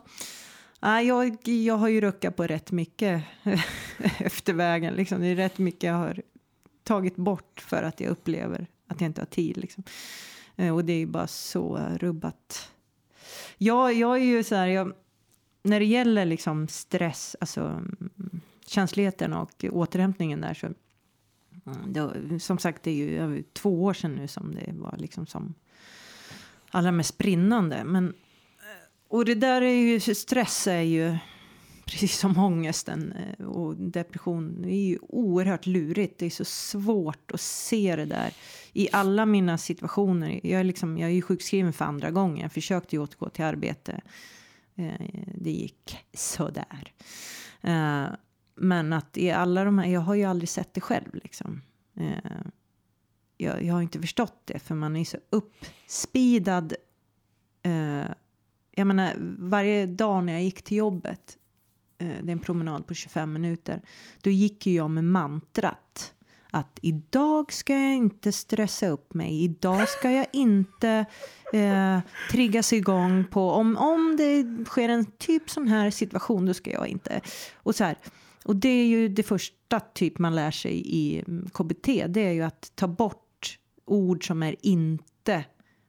[0.80, 3.24] Nej, jag, jag har ju ruckat på rätt mycket
[4.18, 4.94] efter vägen.
[4.94, 5.20] Liksom.
[5.20, 6.22] Det är rätt mycket jag har
[6.82, 9.56] tagit bort för att jag upplever att jag inte har tid.
[9.56, 9.84] Liksom.
[10.56, 12.70] Eh, Och det är ju bara så rubbat.
[13.58, 14.92] Jag, jag är ju så här, jag,
[15.62, 17.82] när det gäller liksom stress, alltså
[18.66, 23.94] känsligheten och återhämtningen där så mm, då, som sagt det är ju över två år
[23.94, 25.54] sedan nu som det var liksom som
[26.70, 27.84] allra mest brinnande.
[27.84, 28.14] Men
[29.08, 31.16] och det där är ju, stress är ju
[31.86, 34.62] precis som ångesten eh, och depression.
[34.62, 36.18] Det är ju oerhört lurigt.
[36.18, 38.32] Det är så svårt att se det där
[38.72, 40.40] i alla mina situationer.
[40.42, 42.42] Jag är, liksom, jag är ju sjukskriven för andra gången.
[42.42, 44.00] Jag försökte ju återgå till arbete.
[44.76, 46.92] Eh, det gick sådär.
[47.60, 48.06] Eh,
[48.54, 51.62] men att i alla de här, jag har ju aldrig sett det själv liksom.
[53.36, 56.74] Jag, jag har inte förstått det för man är så uppspidad
[57.62, 58.06] eh,
[58.78, 61.36] jag menar, varje dag när jag gick till jobbet,
[61.98, 63.82] eh, det är en promenad på 25 minuter,
[64.22, 66.14] då gick ju jag med mantrat.
[66.50, 71.04] Att idag ska jag inte stressa upp mig, idag ska jag inte
[71.52, 71.98] eh,
[72.30, 76.88] triggas igång på, om, om det sker en typ sån här situation, då ska jag
[76.88, 77.20] inte.
[77.54, 77.96] Och så här,
[78.44, 82.32] och det är ju det första typ man lär sig i mm, KBT, det är
[82.32, 85.44] ju att ta bort ord som är inte,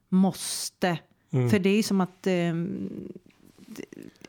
[0.08, 0.98] måste,
[1.32, 1.50] Mm.
[1.50, 2.26] för det är som att...
[2.26, 2.54] Eh,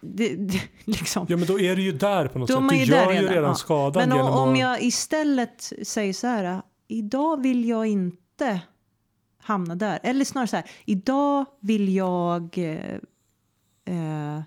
[0.01, 1.25] det, det, liksom.
[1.29, 2.69] Ja men då är du ju där på något Då sätt.
[2.69, 3.55] Du gör ju redan, redan ja.
[3.55, 6.61] skadan Men om, om jag istället säger så här.
[6.87, 8.61] Idag vill jag inte
[9.41, 9.99] hamna där.
[10.03, 10.65] Eller snarare så här.
[10.85, 12.57] Idag vill jag...
[12.57, 12.95] Eh,
[13.85, 14.41] eh,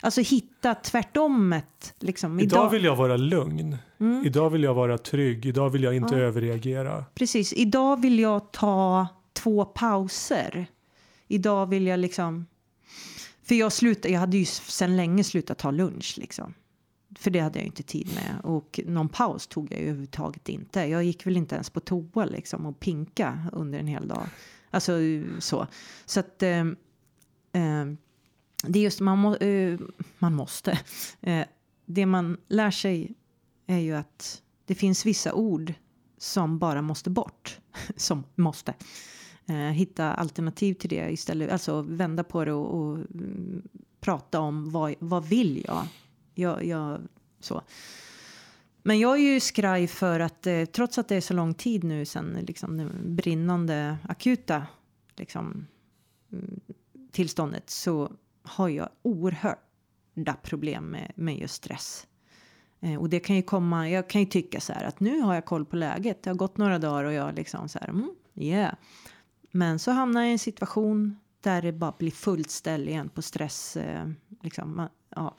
[0.00, 1.94] alltså hitta tvärtomet.
[2.00, 2.40] Liksom.
[2.40, 3.76] Idag vill jag vara lugn.
[4.00, 4.26] Mm.
[4.26, 5.46] Idag vill jag vara trygg.
[5.46, 6.20] Idag vill jag inte Ja.
[6.20, 7.04] överreagera.
[7.14, 7.52] Precis.
[7.52, 10.66] Idag vill jag ta två pauser.
[11.34, 12.46] Idag vill jag liksom...
[13.42, 16.14] För jag, slutade, jag hade ju sen länge slutat ta lunch.
[16.18, 16.54] Liksom.
[17.18, 18.40] För det hade jag inte tid med.
[18.44, 20.80] Och någon paus tog jag ju överhuvudtaget inte.
[20.80, 24.26] Jag gick väl inte ens på toa liksom, och pinka under en hel dag.
[24.70, 24.98] Alltså
[25.38, 25.66] så.
[26.04, 26.42] Så att...
[26.42, 26.60] Eh,
[27.52, 27.86] eh,
[28.66, 29.78] det är just man, må, eh,
[30.18, 30.78] man måste.
[31.20, 31.44] Eh,
[31.86, 33.14] det man lär sig
[33.66, 35.74] är ju att det finns vissa ord
[36.18, 37.58] som bara måste bort.
[37.96, 38.74] som måste.
[39.46, 41.50] Eh, hitta alternativ till det istället.
[41.50, 43.62] Alltså vända på det och, och mm,
[44.00, 45.86] prata om vad, vad vill jag?
[46.34, 47.00] jag, jag
[47.40, 47.62] så.
[48.82, 51.84] Men jag är ju skraj för att eh, trots att det är så lång tid
[51.84, 54.66] nu sen liksom, det brinnande akuta
[55.16, 55.66] liksom,
[56.32, 56.60] mm,
[57.12, 62.06] tillståndet så har jag oerhörda problem med, med just stress.
[62.80, 65.34] Eh, och det kan ju komma, jag kan ju tycka så här att nu har
[65.34, 66.22] jag koll på läget.
[66.22, 68.74] Det har gått några dagar och jag liksom så här, mm, yeah.
[69.56, 73.22] Men så hamnar jag i en situation där det bara blir fullt ställ igen på
[73.22, 73.76] stress.
[73.76, 74.08] Eh,
[74.42, 75.34] liksom, ja.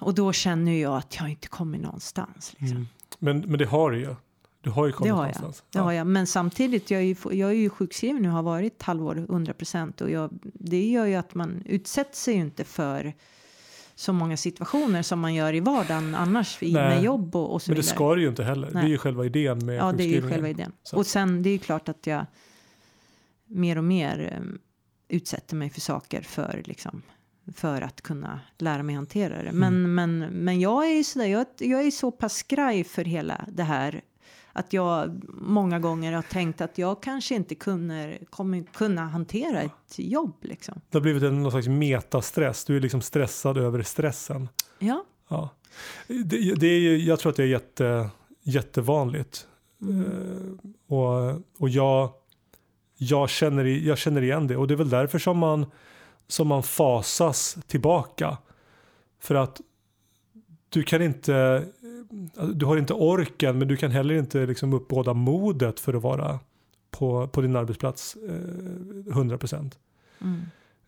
[0.00, 2.54] Och då känner jag att jag inte kommer någonstans.
[2.58, 2.76] Liksom.
[2.76, 2.88] Mm.
[3.18, 4.14] Men, men det har du ju.
[4.60, 5.64] Du har ju kommit det har någonstans.
[5.70, 5.80] Jag.
[5.80, 6.06] Det har jag.
[6.06, 10.00] Men samtidigt, jag är ju, jag är ju sjukskriven nu, har varit halvår, 100 procent.
[10.00, 13.14] Och jag, det gör ju att man utsätter sig ju inte för
[13.98, 17.70] så många situationer som man gör i vardagen annars i, med jobb och, och så
[17.70, 18.70] Men det ska du ju inte heller.
[18.70, 18.82] Nej.
[18.82, 20.72] Det är ju själva idén med Ja, det är ju själva idén.
[20.82, 20.96] Så.
[20.96, 22.26] Och sen, det är ju klart att jag
[23.46, 24.58] mer och mer um,
[25.08, 27.02] utsätter mig för saker för liksom
[27.54, 29.52] för att kunna lära mig hantera det.
[29.52, 29.94] Men, mm.
[29.94, 34.00] men, men jag är sådär, jag, jag är så pass skraj för hela det här
[34.58, 39.98] att jag många gånger har tänkt att jag kanske inte kunde, kommer kunna hantera ett
[39.98, 40.36] jobb.
[40.40, 40.80] Liksom.
[40.90, 42.64] Det har blivit en någon slags metastress.
[42.64, 44.48] Du är liksom stressad över stressen.
[44.78, 45.04] Ja.
[45.28, 45.50] ja.
[46.06, 48.10] Det, det är, jag tror att det är jätte,
[48.42, 49.46] jättevanligt.
[49.82, 50.04] Mm.
[50.04, 52.12] Uh, och och jag,
[52.96, 54.56] jag, känner, jag känner igen det.
[54.56, 55.66] Och det är väl därför som man,
[56.28, 58.38] som man fasas tillbaka.
[59.20, 59.60] För att
[60.68, 61.64] du kan inte
[62.54, 66.38] du har inte orken men du kan heller inte liksom uppbåda modet för att vara
[66.90, 69.78] på, på din arbetsplats eh, 100 procent.
[70.20, 70.42] Mm.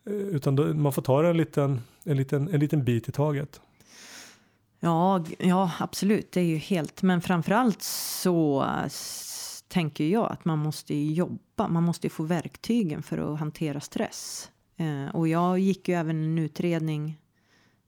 [0.05, 3.11] Eh, utan då, man får ta det en liten, en, liten, en liten bit i
[3.11, 3.61] taget.
[4.79, 6.31] Ja, ja, absolut.
[6.31, 7.01] Det är ju helt.
[7.01, 8.65] Men framförallt så
[9.67, 11.67] tänker jag att man måste jobba.
[11.67, 14.51] Man måste få verktygen för att hantera stress.
[14.77, 17.17] Eh, och jag gick ju även en utredning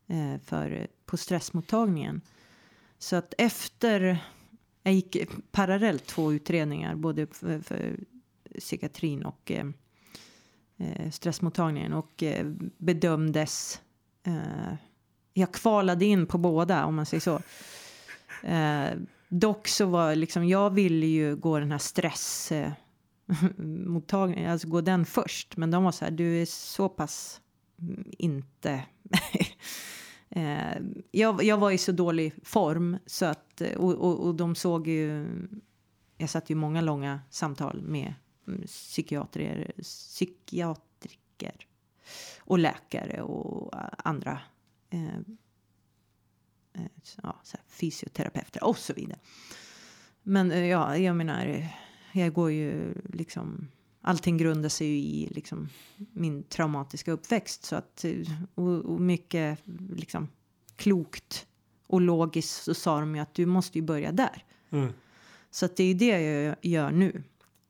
[0.07, 2.21] eh, för, på stressmottagningen.
[3.03, 4.25] Så att efter,
[4.83, 5.17] jag gick
[5.51, 7.99] parallellt två utredningar, både för, för
[8.59, 9.65] psykiatrin och eh,
[10.77, 12.45] eh, stressmottagningen och eh,
[12.77, 13.81] bedömdes,
[14.23, 14.73] eh,
[15.33, 17.41] jag kvalade in på båda om man säger så.
[18.47, 18.89] Eh,
[19.29, 25.57] dock så var liksom, jag ville ju gå den här stressmottagningen, alltså gå den först.
[25.57, 27.41] Men de var så här, du är så pass
[28.17, 28.83] inte
[30.35, 30.77] Eh,
[31.11, 34.87] jag, jag var i så dålig form så att, eh, och, och, och de såg
[34.87, 35.27] ju,
[36.17, 38.13] jag satt ju många långa samtal med
[38.47, 41.67] mm, psykiatriker, psykiatriker
[42.39, 43.71] och läkare och
[44.09, 44.39] andra
[44.89, 45.17] eh,
[46.73, 46.91] eh,
[47.23, 49.19] ja, så här, fysioterapeuter och så vidare.
[50.23, 51.67] Men eh, ja, jag menar,
[52.13, 53.67] jag går ju liksom
[54.03, 55.69] allting grundar sig ju i liksom,
[56.13, 57.65] min traumatiska uppväxt.
[57.65, 58.05] Så att,
[58.55, 59.59] och, och mycket
[59.95, 60.27] liksom,
[60.75, 61.45] klokt
[61.87, 64.45] och logiskt så sa de ju att du måste ju börja där.
[64.69, 64.93] Mm.
[65.51, 67.23] Så att det är det jag gör nu.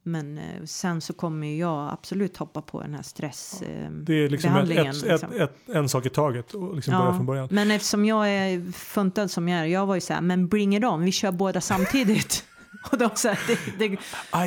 [0.04, 4.00] Men eh, sen så kommer jag absolut hoppa på den här stressbehandlingen.
[4.00, 5.32] Eh, det är liksom, ett, ett, liksom.
[5.32, 7.48] Ett, en sak i taget och liksom ja, börja från början.
[7.52, 10.76] Men eftersom jag är funtad som jag är, jag var ju så här, men bring
[10.76, 12.46] it on, vi kör båda samtidigt.
[12.92, 13.98] Och de så här, det, det,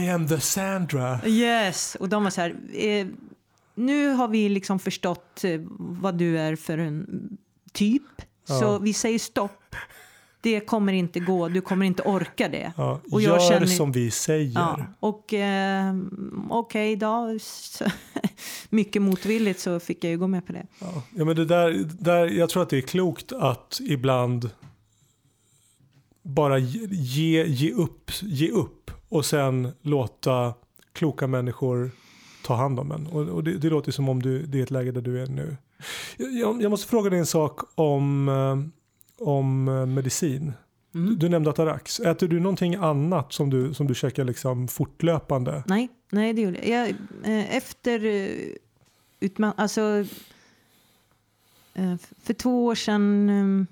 [0.00, 1.20] I am the Sandra.
[1.26, 3.06] Yes, och de var så här, eh,
[3.74, 7.06] nu har vi liksom förstått eh, vad du är för en
[7.72, 8.02] typ.
[8.48, 8.60] Ja.
[8.60, 9.76] Så vi säger stopp.
[10.40, 12.72] Det kommer inte gå, du kommer inte orka det.
[12.76, 14.54] Ja, och jag gör känner, som vi säger.
[14.54, 15.94] Ja, och eh,
[16.48, 17.38] okej okay, då,
[18.70, 20.66] mycket motvilligt så fick jag ju gå med på det.
[20.78, 24.50] Ja, ja men det där, där, jag tror att det är klokt att ibland
[26.26, 30.54] bara ge, ge, upp, ge upp och sen låta
[30.92, 31.90] kloka människor
[32.44, 33.06] ta hand om en.
[33.06, 35.26] Och, och det, det, låter som om du, det är ett läge där du är
[35.26, 35.56] nu.
[36.16, 40.52] Jag, jag måste fråga dig en sak om, eh, om eh, medicin.
[40.94, 41.08] Mm.
[41.08, 42.00] Du, du, nämnde Atarax.
[42.00, 45.62] Äter du någonting annat som du, som du käkar liksom fortlöpande?
[45.66, 46.88] Nej, nej det gjorde jag.
[47.24, 48.00] Eh, efter
[49.20, 50.04] utman alltså
[52.22, 53.66] för två år sedan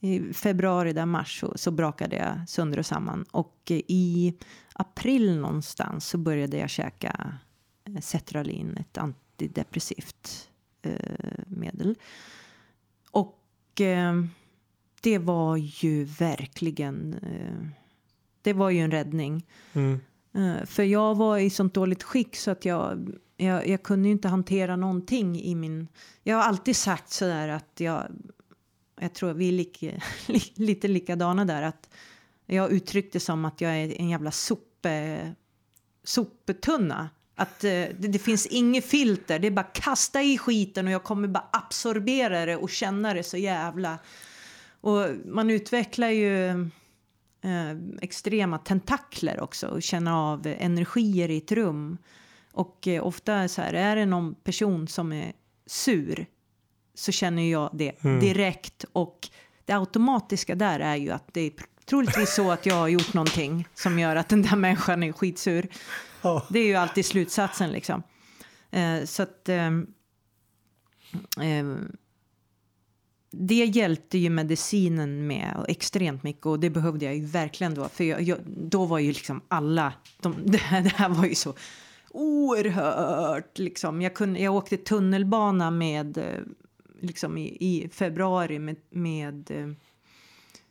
[0.00, 3.24] i februari, där mars, så, så brakade jag sönder och samman.
[3.30, 4.34] Och i
[4.72, 7.38] april någonstans så började jag käka
[8.00, 10.50] Cetralin, ett antidepressivt
[10.82, 11.94] eh, medel.
[13.10, 14.24] Och eh,
[15.00, 17.68] det var ju verkligen, eh,
[18.42, 19.46] det var ju en räddning.
[19.72, 20.00] Mm.
[20.34, 24.28] Eh, för jag var i sånt dåligt skick så att jag, jag, jag kunde inte
[24.28, 25.88] hantera någonting i min...
[26.22, 28.06] Jag har alltid sagt sådär att jag...
[29.00, 29.90] Jag tror vi är lika,
[30.54, 31.62] lite likadana där.
[31.62, 31.88] Att
[32.46, 34.86] jag uttryckte som att jag är en jävla sop,
[36.04, 37.10] soptunna.
[37.34, 41.04] Att eh, det, det, finns inget filter, det är bara kasta i skiten och jag
[41.04, 43.98] kommer bara absorbera det och känna det så jävla...
[44.82, 46.48] Och man utvecklar ju
[47.40, 51.98] eh, extrema tentakler också och känner av energier i ett rum.
[52.52, 55.32] Och eh, ofta så här, är det någon person som är
[55.66, 56.26] sur
[57.00, 58.20] så känner jag det mm.
[58.20, 59.28] direkt och
[59.64, 61.52] det automatiska där är ju att det är
[61.84, 65.68] troligtvis så att jag har gjort någonting som gör att den där människan är skitsur.
[66.22, 66.46] Ja.
[66.50, 68.02] Det är ju alltid slutsatsen liksom.
[68.70, 69.66] Eh, så att eh,
[71.40, 71.66] eh,
[73.32, 77.88] det hjälpte ju medicinen med extremt mycket och det behövde jag ju verkligen då.
[77.88, 81.34] För jag, jag, då var ju liksom alla, de, det, här, det här var ju
[81.34, 81.54] så
[82.10, 84.02] oerhört liksom.
[84.02, 86.24] Jag, kunde, jag åkte tunnelbana med eh,
[87.00, 89.68] liksom i, i februari med, med eh,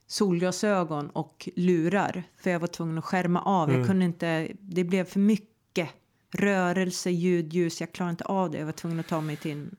[0.07, 3.69] solglasögon och lurar för jag var tvungen att skärma av.
[3.69, 3.79] Mm.
[3.79, 5.89] Jag kunde inte, det blev för mycket
[6.31, 7.81] rörelse, ljud, ljus.
[7.81, 8.57] Jag klarade inte av det.
[8.57, 9.75] Jag var tvungen att ta mig till en,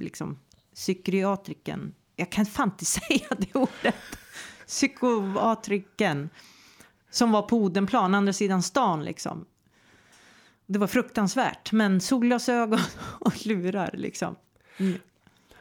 [0.00, 0.38] liksom,
[0.74, 1.94] psykiatriken.
[2.16, 3.94] Jag kan fan inte säga det ordet.
[4.66, 6.30] Psykiatriken.
[7.10, 9.44] Som var på Odenplan, andra sidan stan liksom.
[10.66, 11.72] Det var fruktansvärt.
[11.72, 12.80] Men solglasögon
[13.20, 14.36] och lurar liksom.
[14.76, 14.98] Mm.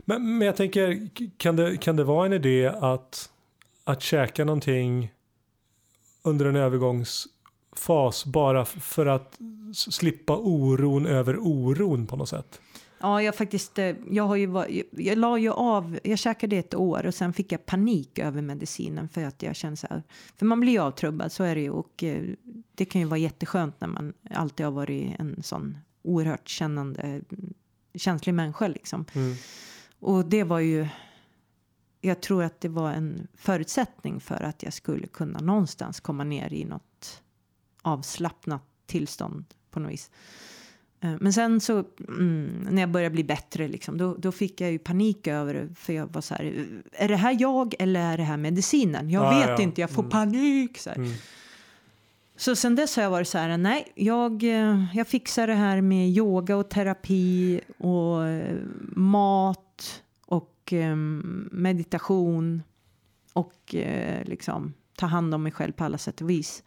[0.06, 3.30] Men, men jag tänker, kan det, kan det vara en idé att
[3.84, 5.12] att käka någonting
[6.22, 9.40] under en övergångsfas bara för att
[9.74, 12.62] slippa oron över oron på något sätt?
[13.00, 17.06] Ja, jag faktiskt, eh, jag har ju jag la ju av, jag käkade ett år
[17.06, 20.04] och sen fick jag panik över medicinen för att jag kände så här,
[20.38, 22.24] för man blir ju avtrubbad, så är det ju och eh,
[22.76, 27.22] det kan ju vara jätteskönt när man alltid har varit en sån oerhört kännande,
[27.96, 29.06] känslig människa liksom.
[29.14, 29.36] Mm.
[30.04, 30.88] Och det var ju
[32.02, 36.54] jag tror att det var en förutsättning för att jag skulle kunna någonstans komma ner
[36.54, 37.22] i något
[37.82, 40.12] avslappnat tillstånd på något vis.
[41.00, 44.72] Eh, men sen så mm, när jag började bli bättre liksom, då, då, fick jag
[44.72, 45.76] ju panik över det.
[45.76, 49.10] För jag var så här, är det här jag eller är det här medicinen?
[49.10, 49.62] Jag ah, vet ja.
[49.62, 50.12] inte, jag får mm.
[50.12, 50.78] panik.
[50.78, 51.12] Så, mm.
[52.36, 55.82] Så sen dess har jag varit så här, nej, jag, eh, jag fixar det här
[55.82, 58.58] med yoga och terapi och eh,
[58.96, 60.96] mat och eh,
[61.52, 62.64] meditation
[63.34, 63.76] och
[64.24, 66.64] liksom ta hand om mig själv på alla sätt och vis.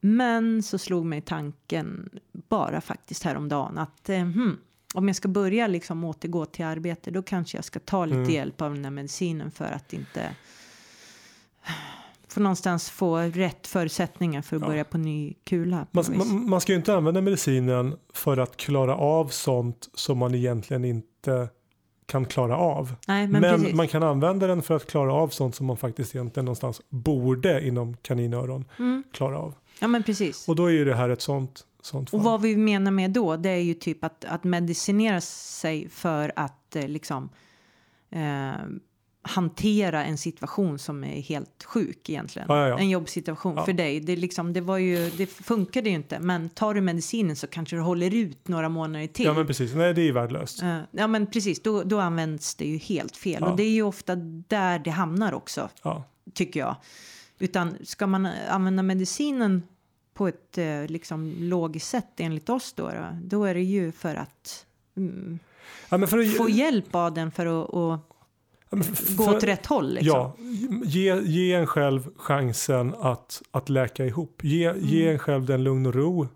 [0.00, 4.58] Men så slog mig tanken bara faktiskt häromdagen att hmm,
[4.94, 8.30] om jag ska börja liksom återgå till arbete då kanske jag ska ta lite mm.
[8.30, 10.36] hjälp av den här medicinen för att inte
[12.34, 14.68] få någonstans få rätt förutsättningar för att ja.
[14.68, 15.86] börja på ny kula.
[15.90, 20.34] Man, man, man, ska ju inte använda medicinen för att klara av sånt som man
[20.34, 21.48] egentligen inte
[22.06, 22.94] kan klara av.
[23.08, 26.14] Nej, men, men man kan använda den för att klara av sånt som man faktiskt
[26.14, 29.02] egentligen någonstans borde inom kaninöron mm.
[29.12, 29.54] klara av.
[29.80, 30.48] Ja men precis.
[30.48, 32.20] Och då är ju det här ett sånt, sånt fall.
[32.20, 36.32] Och vad vi menar med då det är ju typ att, att medicinera sig för
[36.36, 37.28] att eh, liksom
[38.10, 38.52] eh,
[39.24, 42.48] hantera en situation som är helt sjuk egentligen.
[42.48, 42.78] Ja, ja, ja.
[42.78, 44.00] En jobbsituation för dig.
[44.00, 46.20] Det, liksom, det, var ju, det funkade ju inte.
[46.20, 49.24] Men tar du medicinen så kanske du håller ut några månader till.
[49.24, 50.62] Ja men precis, nej det är ju värdelöst.
[50.90, 53.42] Ja men precis, då, då används det ju helt fel.
[53.42, 54.16] Och det är ju ofta
[54.48, 55.68] där det hamnar också.
[56.34, 56.76] Tycker jag.
[57.38, 59.62] Utan ska man använda medicinen
[60.14, 64.14] på ett uh, liksom logiskt sätt enligt oss då, då, då är det ju för
[64.14, 64.66] att,
[64.96, 65.38] mm,
[65.88, 68.04] för att få hjälp av den för att
[69.16, 69.94] gå åt rätt håll.
[69.94, 70.16] Liksom.
[70.16, 70.36] Ja,
[70.84, 74.40] ge, ge en själv chansen att, att läka ihop.
[74.44, 74.80] Ge, mm.
[74.84, 76.28] ge en själv den lugn och ro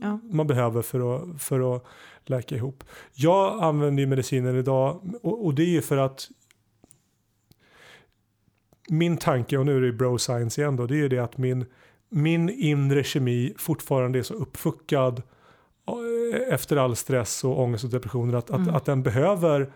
[0.00, 0.18] ja.
[0.22, 1.84] man behöver för att, för att
[2.24, 2.84] läka ihop.
[3.14, 6.28] Jag använder ju medicinen idag och, och det är ju för att
[8.88, 11.38] min tanke, och nu är det bro science igen då, det är ju det att
[11.38, 11.66] min,
[12.08, 15.22] min inre kemi fortfarande är så uppfuckad
[15.88, 18.68] eh, efter all stress och ångest och depressioner att, mm.
[18.68, 19.72] att, att den behöver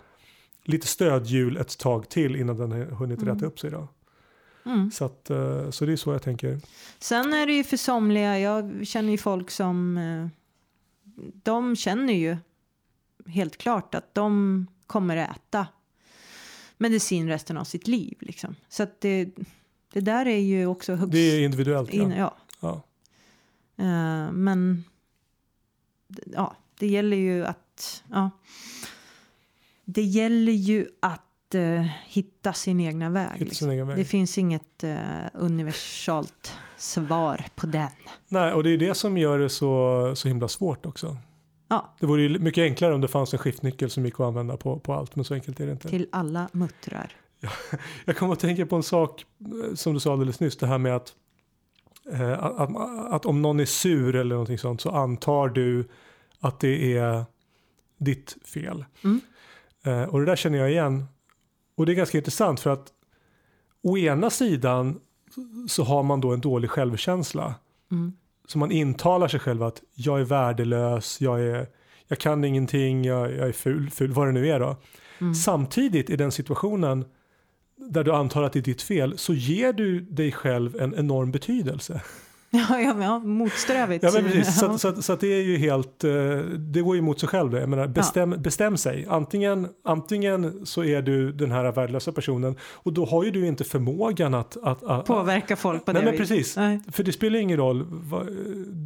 [0.64, 3.34] lite stödhjul ett tag till innan den har hunnit mm.
[3.34, 3.70] rätta upp sig.
[3.70, 3.88] Då.
[4.66, 4.90] Mm.
[4.90, 6.60] Så, att, eh, så det är så jag tänker.
[6.98, 10.28] Sen är det ju för somliga, jag känner ju folk som eh,
[11.42, 12.36] de känner ju
[13.26, 15.66] helt klart att de kommer äta
[16.76, 18.16] medicin resten av sitt liv.
[18.20, 18.56] Liksom.
[18.68, 19.30] Så att det,
[19.92, 21.12] det där är ju också högst...
[21.12, 21.90] Det är individuellt.
[21.90, 22.36] In, ja.
[22.60, 22.82] ja.
[23.80, 24.84] Uh, men
[26.26, 28.02] ja, det gäller ju att...
[28.10, 28.30] Ja
[29.84, 33.40] det gäller ju att uh, hitta sin egna väg.
[33.40, 33.54] Liksom.
[33.54, 33.96] Sin egen väg.
[33.96, 34.96] Det finns inget uh,
[35.34, 37.90] universalt svar på den.
[38.28, 41.16] Nej, och det är det som gör det så, så himla svårt också.
[41.68, 41.94] Ja.
[42.00, 44.78] Det vore ju mycket enklare om det fanns en skiftnyckel som gick att använda på,
[44.78, 45.88] på allt, men så enkelt är det inte.
[45.88, 47.12] Till alla muttrar.
[48.04, 50.78] Jag kommer att tänka på en sak eh, som du sa alldeles nyss, det här
[50.78, 51.14] med att,
[52.12, 55.88] eh, att, att, att om någon är sur eller någonting sånt så antar du
[56.40, 57.24] att det är
[57.98, 58.84] ditt fel.
[59.04, 59.20] Mm.
[59.84, 61.04] Eh, och det där känner jag igen.
[61.76, 62.92] Och det är ganska intressant för att
[63.82, 65.00] å ena sidan
[65.68, 67.54] så har man då en dålig självkänsla.
[67.90, 68.12] Mm.
[68.46, 71.66] Så man intalar sig själv att jag är värdelös, jag, är,
[72.08, 74.76] jag kan ingenting, jag, jag är ful, ful, vad det nu är då.
[75.20, 75.34] Mm.
[75.34, 77.04] Samtidigt i den situationen
[77.76, 81.30] där du antar att det är ditt fel så ger du dig själv en enorm
[81.30, 82.02] betydelse.
[82.68, 84.04] Ja, ja, ja motsträvigt.
[84.04, 84.58] Ja, men precis.
[84.60, 86.10] Så, så, så det är ju helt, eh,
[86.58, 87.54] det går ju emot sig själv.
[87.54, 89.06] Jag menar, bestäm, bestäm sig.
[89.08, 93.64] Antingen, antingen så är du den här värdelösa personen och då har ju du inte
[93.64, 94.56] förmågan att...
[94.62, 96.56] att, att Påverka folk på Nej det men precis.
[96.56, 96.80] Nej.
[96.92, 97.86] För det spelar ingen roll.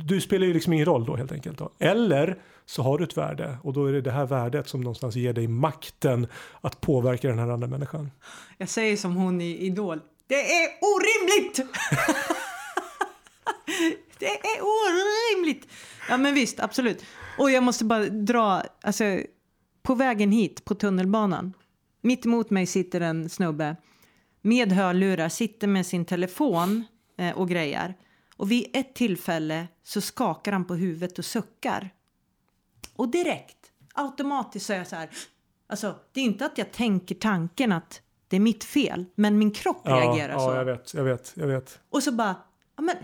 [0.06, 1.58] Du spelar ju liksom ingen roll då helt enkelt.
[1.58, 1.70] Då.
[1.78, 5.16] Eller så har du ett värde och då är det det här värdet som någonstans
[5.16, 6.26] ger dig makten
[6.60, 8.10] att påverka den här andra människan.
[8.58, 10.00] Jag säger som hon i Idol.
[10.26, 11.60] Det är orimligt!
[14.18, 15.68] det är orimligt!
[16.08, 17.04] Ja men visst, absolut.
[17.38, 19.04] Och jag måste bara dra, alltså
[19.82, 21.52] på vägen hit på tunnelbanan.
[22.00, 23.76] Mitt emot mig sitter en snubbe
[24.42, 26.84] med hörlurar, sitter med sin telefon
[27.18, 27.94] eh, och grejer.
[28.36, 31.90] Och vid ett tillfälle så skakar han på huvudet och suckar.
[32.96, 33.56] Och direkt,
[33.94, 35.10] automatiskt så är jag så här.
[35.66, 39.50] Alltså, det är inte att jag tänker tanken att det är mitt fel, men min
[39.50, 40.50] kropp reagerar ja, så.
[40.50, 41.80] ja, jag vet, jag vet, jag vet.
[41.90, 42.36] Och så bara,
[42.76, 42.96] ja men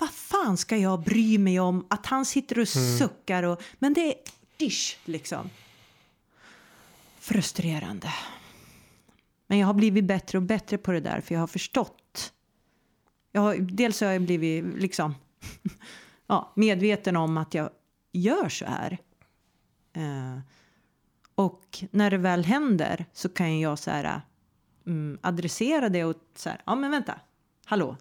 [0.00, 2.98] vad fan ska jag bry mig om att han sitter och Mm.
[2.98, 4.14] suckar och, men det är
[4.56, 5.50] dish liksom.
[7.18, 8.14] Frustrerande.
[9.46, 12.32] Men jag har blivit bättre och bättre på det där för jag har förstått.
[13.32, 15.14] Jag har, dels har jag blivit liksom
[16.26, 17.70] ja, medveten om att jag
[18.12, 18.98] gör så här.
[19.92, 20.38] Eh,
[21.34, 24.20] och när det väl händer så kan jag så här
[24.86, 27.20] mm, adressera det och så här, ja men vänta,
[27.64, 27.96] hallå,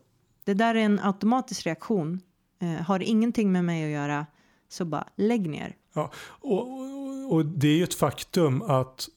[0.50, 2.22] det där är en automatisk reaktion,
[2.60, 4.26] eh, har ingenting med mig att göra,
[4.70, 5.76] så bara lägg ner.
[5.93, 9.10] Ja, och, och, och det är ju ett faktum att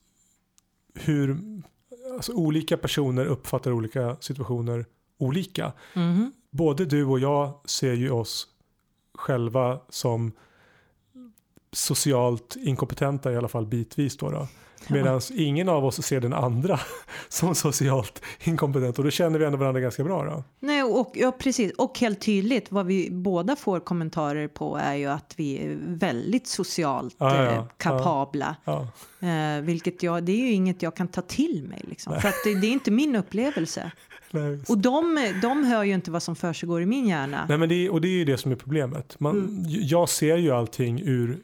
[0.95, 1.39] hur
[2.14, 4.87] alltså, olika personer uppfattar olika situationer
[5.18, 5.72] olika.
[5.95, 6.33] Mhm.
[6.51, 8.47] Både du och jag ser ju oss
[9.14, 10.33] själva som
[11.72, 14.30] socialt inkompetenta i alla fall bitvis då.
[14.30, 14.49] då.
[14.89, 16.80] Medan ingen av oss ser den andra
[17.28, 20.45] som socialt inkompetent och då känner vi ändå varandra ganska bra då.
[20.61, 21.72] Nej, och, ja, precis.
[21.72, 26.47] och helt tydligt vad vi båda får kommentarer på är ju att vi är väldigt
[26.47, 28.57] socialt Ja, ja, eh, kapabla.
[28.64, 28.89] Ja,
[29.22, 31.80] Eh, vilket jag, det är ju inget jag kan ta till mig.
[31.85, 32.20] Liksom.
[32.20, 33.93] För det, det är inte min upplevelse.
[34.30, 34.61] nej.
[34.68, 37.47] Och de, de hör ju inte vad som försiggår i min hjärna.
[37.49, 39.20] Nej, men det, och det är ju det som är problemet.
[39.20, 39.64] Man, Mm.
[39.66, 41.39] Jag ser ju allting ur,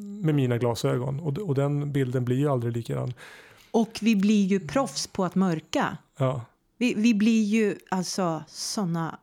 [0.00, 3.12] med mina glasögon och, och den bilden blir ju aldrig likadan.
[3.70, 5.96] Och vi blir ju proffs på att mörka.
[6.16, 6.44] Ja,
[6.78, 9.18] Vi, vi blir ju alltså såna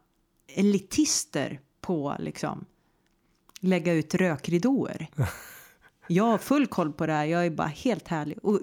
[0.47, 2.65] elitister på liksom
[3.59, 5.07] lägga ut rökridåer.
[6.07, 7.25] Jag har full koll på det här.
[7.25, 8.37] Jag är bara helt härlig.
[8.43, 8.59] Och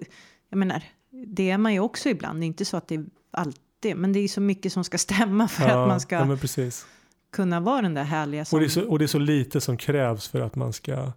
[0.48, 2.40] jag menar, det är man ju också ibland.
[2.40, 4.98] Det är inte så att det är alltid, men det är så mycket som ska
[4.98, 6.70] stämma för ja, att man ska ja,
[7.32, 8.56] kunna vara den där härliga som...
[8.56, 11.12] Och det, så, och det är så lite som krävs för att man ska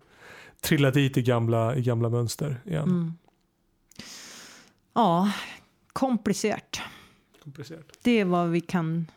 [0.68, 2.84] trilla dit i gamla, i gamla mönster igen.
[2.84, 3.14] Mm.
[4.94, 5.32] Ja,
[5.94, 6.80] komplicerat.
[7.44, 7.86] Komplicerat.
[8.02, 9.08] Det är vad vi kan...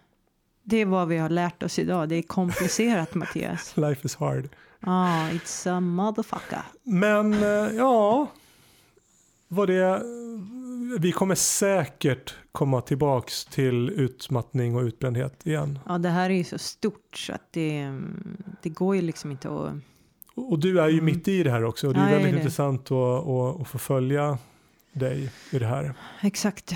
[0.62, 2.08] Det är vad vi har lärt oss idag.
[2.08, 3.76] Det är komplicerat, Mattias.
[3.76, 4.48] Life is hard.
[4.80, 6.62] Ah, it's a motherfucker.
[6.82, 8.26] Men eh, ja,
[9.48, 10.02] vad det,
[10.98, 15.78] vi kommer säkert komma tillbaks till utmattning och utbrändhet igen.
[15.86, 17.98] Ja, det här är ju så stort så att det,
[18.62, 19.72] det går ju liksom inte att...
[20.34, 21.04] Och du är ju Mm.
[21.04, 22.38] mitt i det här också och det är Ja, är väldigt det.
[22.38, 24.38] intressant att, att, att få följa
[24.92, 25.94] dig i det här.
[26.22, 26.74] Exakt.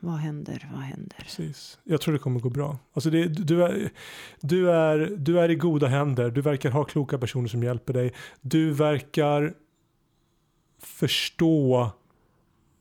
[0.00, 0.68] Vad händer?
[0.72, 1.16] Vad händer?
[1.18, 1.78] Precis.
[1.84, 2.78] Jag tror det kommer gå bra.
[2.92, 3.90] Alltså det, du, är,
[4.40, 6.30] du, är, du är i goda händer.
[6.30, 8.12] Du verkar ha kloka personer som hjälper dig.
[8.40, 9.54] Du verkar
[10.82, 11.90] förstå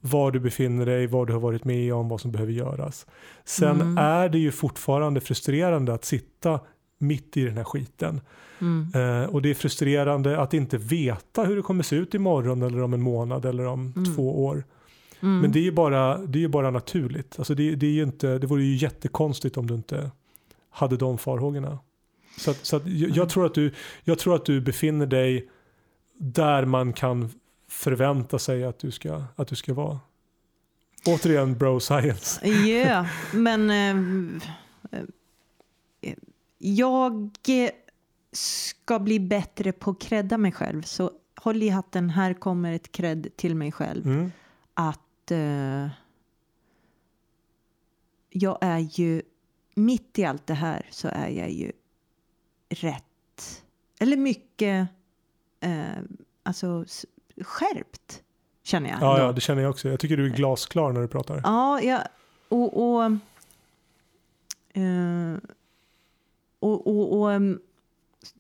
[0.02, 3.06] var du befinner dig, vad du har varit med om, vad som behöver göras.
[3.44, 3.98] Sen Mm.
[3.98, 6.60] är det ju fortfarande frustrerande att sitta
[6.98, 8.22] mitt i den här skiten.
[8.62, 8.92] Mm.
[8.96, 12.82] Eh, och det är frustrerande att inte veta hur det kommer se ut imorgon eller
[12.82, 14.16] om en månad eller om Mm.
[14.16, 14.64] två år.
[15.22, 15.40] Mm.
[15.40, 17.36] Men det är ju bara, det är bara naturligt.
[17.38, 20.12] Alltså det, det, är inte, det vore ju jättekonstigt om du inte
[20.70, 21.80] hade de farhågorna.
[22.38, 23.72] Så, att, så att jag, jag, tror att du,
[24.04, 25.50] jag tror att du befinner dig
[26.18, 27.30] där man kan
[27.70, 30.00] förvänta sig att du ska, att du ska vara.
[31.08, 32.48] Återigen bro science.
[32.48, 33.90] Ja, men eh,
[35.00, 35.06] eh,
[36.58, 37.32] jag
[38.32, 42.92] ska bli bättre på att credda mig själv så håll i hatten, här kommer ett
[42.92, 44.06] cred till mig själv.
[44.06, 44.32] Mm.
[44.74, 45.88] Att eh,
[48.30, 49.22] jag är ju,
[49.76, 51.72] mitt i allt det här så är jag ju
[52.70, 53.64] rätt,
[54.00, 54.88] eller mycket,
[55.60, 56.04] eh,
[56.44, 56.86] alltså
[57.42, 58.24] skärpt
[58.64, 59.02] känner jag.
[59.02, 59.90] Ja, ja, det känner jag också.
[59.90, 61.42] Jag tycker du är glasklar när du pratar.
[61.44, 62.04] Ja, ja
[62.50, 63.04] och, och,
[64.74, 65.38] eh,
[66.66, 67.60] och, och, och ehm,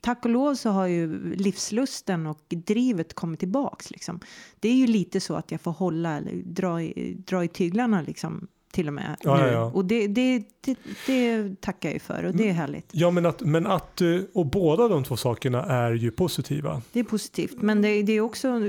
[0.01, 3.91] tack och lov så har ju livslusten och drivet kommit tillbaks.
[3.91, 4.19] Liksom.
[4.59, 8.01] Det är ju lite så att jag får hålla, eller dra i, dra i tyglarna
[8.01, 9.17] liksom, till och med.
[9.23, 9.41] Ja, nu.
[9.43, 9.63] ja, ja.
[9.63, 12.89] Och det, det, det, det tackar jag ju för och det är härligt.
[12.91, 16.82] Ja, men att, men att, eh, och båda de två sakerna är ju positiva.
[16.91, 18.59] Det är positivt, men det, det är också...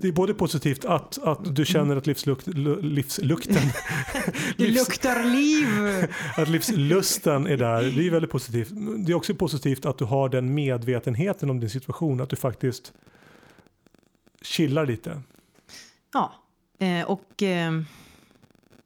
[0.00, 3.54] Det är både positivt att, att du känner att livslukt, lu- livslukten,
[4.56, 5.66] Det livs- luktar liv!
[6.36, 7.82] att livslusten är där.
[7.82, 8.68] Det är väldigt positivt.
[9.06, 12.92] Det är också positivt att du har den medvetenheten om din situation, att du faktiskt
[14.42, 15.22] chillar lite.
[16.12, 16.32] Ja,
[16.78, 17.72] eh, och eh,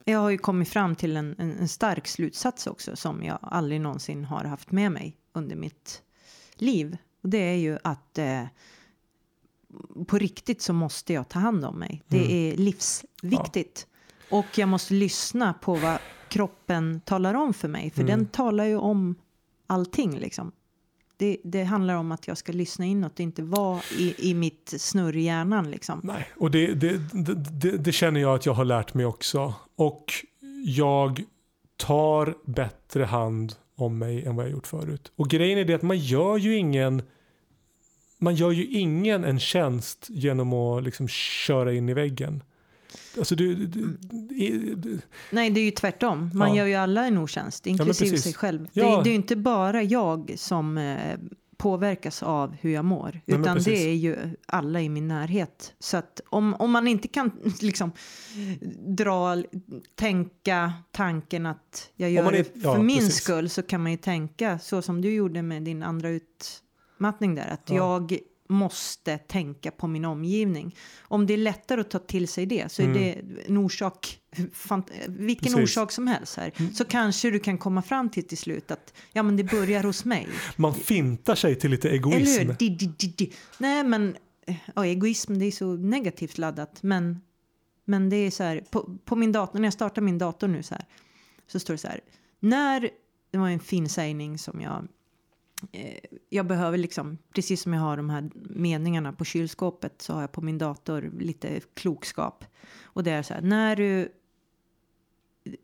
[0.04, 3.80] jag har ju kommit fram till en, en, en stark slutsats också som jag aldrig
[3.80, 6.02] någonsin har haft med mig under mitt
[6.54, 6.96] liv.
[7.22, 8.44] Och det är ju att eh,
[10.06, 12.02] på riktigt så måste jag ta hand om mig.
[12.08, 12.30] Det Mm.
[12.30, 13.86] är livsviktigt.
[14.30, 15.98] Och jag måste lyssna på vad
[16.28, 17.90] kroppen talar om för mig.
[17.90, 18.18] För Mm.
[18.18, 19.14] den talar ju om
[19.66, 20.52] allting liksom.
[21.16, 24.74] Det, det handlar om att jag ska lyssna inåt och inte vara i, i mitt
[24.78, 26.00] snurr i hjärnan liksom.
[26.04, 29.54] Nej, och det, det, det, det, det känner jag att jag har lärt mig också.
[29.76, 30.12] Och
[30.64, 31.22] jag
[31.76, 35.12] tar bättre hand om mig än vad jag gjort förut.
[35.16, 37.02] Och grejen är det att man gör ju ingen
[38.18, 42.42] man gör ju ingen en tjänst genom att liksom köra in i väggen.
[43.18, 44.98] Alltså du, du, du, du
[45.30, 46.30] Nej, det är ju tvärtom.
[46.34, 46.56] Man Ja.
[46.56, 48.22] gör ju alla en otjänst, inklusive precis.
[48.24, 48.68] sig själv.
[48.72, 48.96] Ja.
[48.96, 51.18] Det, det är ju inte bara jag som eh,
[51.56, 54.16] påverkas av hur jag mår, men utan det är ju
[54.46, 55.74] alla i min närhet.
[55.78, 57.30] Så att om, om man inte kan
[57.60, 57.92] liksom
[58.86, 59.36] dra,
[59.94, 63.14] tänka tanken att jag gör man det ja, för min precis.
[63.22, 67.48] skull så kan man ju tänka så som du gjorde med din andra utmattning där,
[67.48, 67.76] att Ja.
[67.76, 68.18] jag
[68.48, 70.76] måste tänka på min omgivning.
[71.02, 72.98] Om det är lättare att ta till sig det så är Mm.
[72.98, 74.20] det en orsak,
[75.08, 75.62] vilken Precis.
[75.76, 79.22] orsak som helst här, så kanske du kan komma fram till till slut att ja
[79.22, 80.28] men det börjar hos mig.
[80.56, 82.40] man fintar sig till lite Eller egoism.
[82.46, 82.54] hur?
[82.54, 83.32] Di, di, di, di.
[83.58, 84.16] Nej men,
[84.74, 87.20] ja, egoism det är så negativt laddat men,
[87.84, 90.62] men det är så här, på, på min dator, när jag startar min dator nu
[90.62, 90.84] så här,
[91.46, 92.00] så står det så här,
[92.40, 92.90] när,
[93.30, 94.88] det var en fin sägning som jag
[96.28, 100.32] jag behöver liksom, precis som jag har de här meningarna på kylskåpet så har jag
[100.32, 102.44] på min dator lite klokskap.
[102.82, 104.12] Och det är så här, när du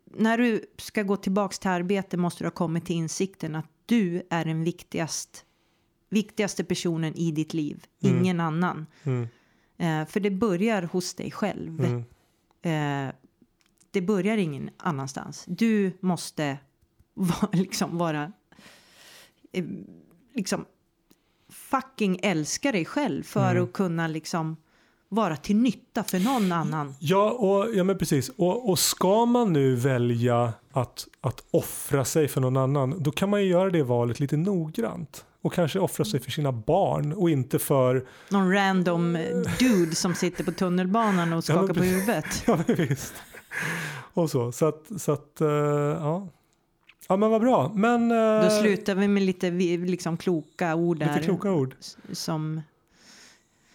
[0.05, 4.27] när du ska gå tillbaks till arbete måste du ha kommit till insikten att du
[4.29, 5.45] är den viktigast,
[6.09, 8.17] viktigaste personen i ditt liv, Mm.
[8.17, 8.85] ingen annan.
[9.03, 9.27] Mm,
[9.77, 11.79] Eh, för det börjar hos dig själv.
[11.85, 12.03] mm.
[12.61, 13.13] Eh,
[13.91, 15.45] det börjar ingen annanstans.
[15.47, 16.57] Du måste
[17.13, 18.29] vara, liksom vara eh,
[20.35, 20.65] liksom
[21.49, 23.63] fucking älska dig själv för Mm.
[23.63, 24.57] att kunna liksom
[25.09, 26.95] vara till nytta för någon annan.
[26.99, 28.29] Ja, och, ja men precis.
[28.29, 33.29] Och, och ska man nu välja att, att offra sig för någon annan, då kan
[33.29, 35.25] man ju göra det valet lite noggrant.
[35.41, 40.15] Och kanske offra sig för sina barn och inte för, Någon random eh, dude som
[40.15, 42.25] sitter på tunnelbanan och Ja, skakar men på huvudet.
[42.47, 43.13] ja men visst.
[44.13, 46.27] Och så, så att, så att eh, ja.
[47.11, 47.71] Ja men vad bra.
[47.75, 51.13] Men, eh, Då slutar vi med lite liksom kloka ord där.
[51.13, 51.75] lite kloka ord.
[52.11, 52.61] Som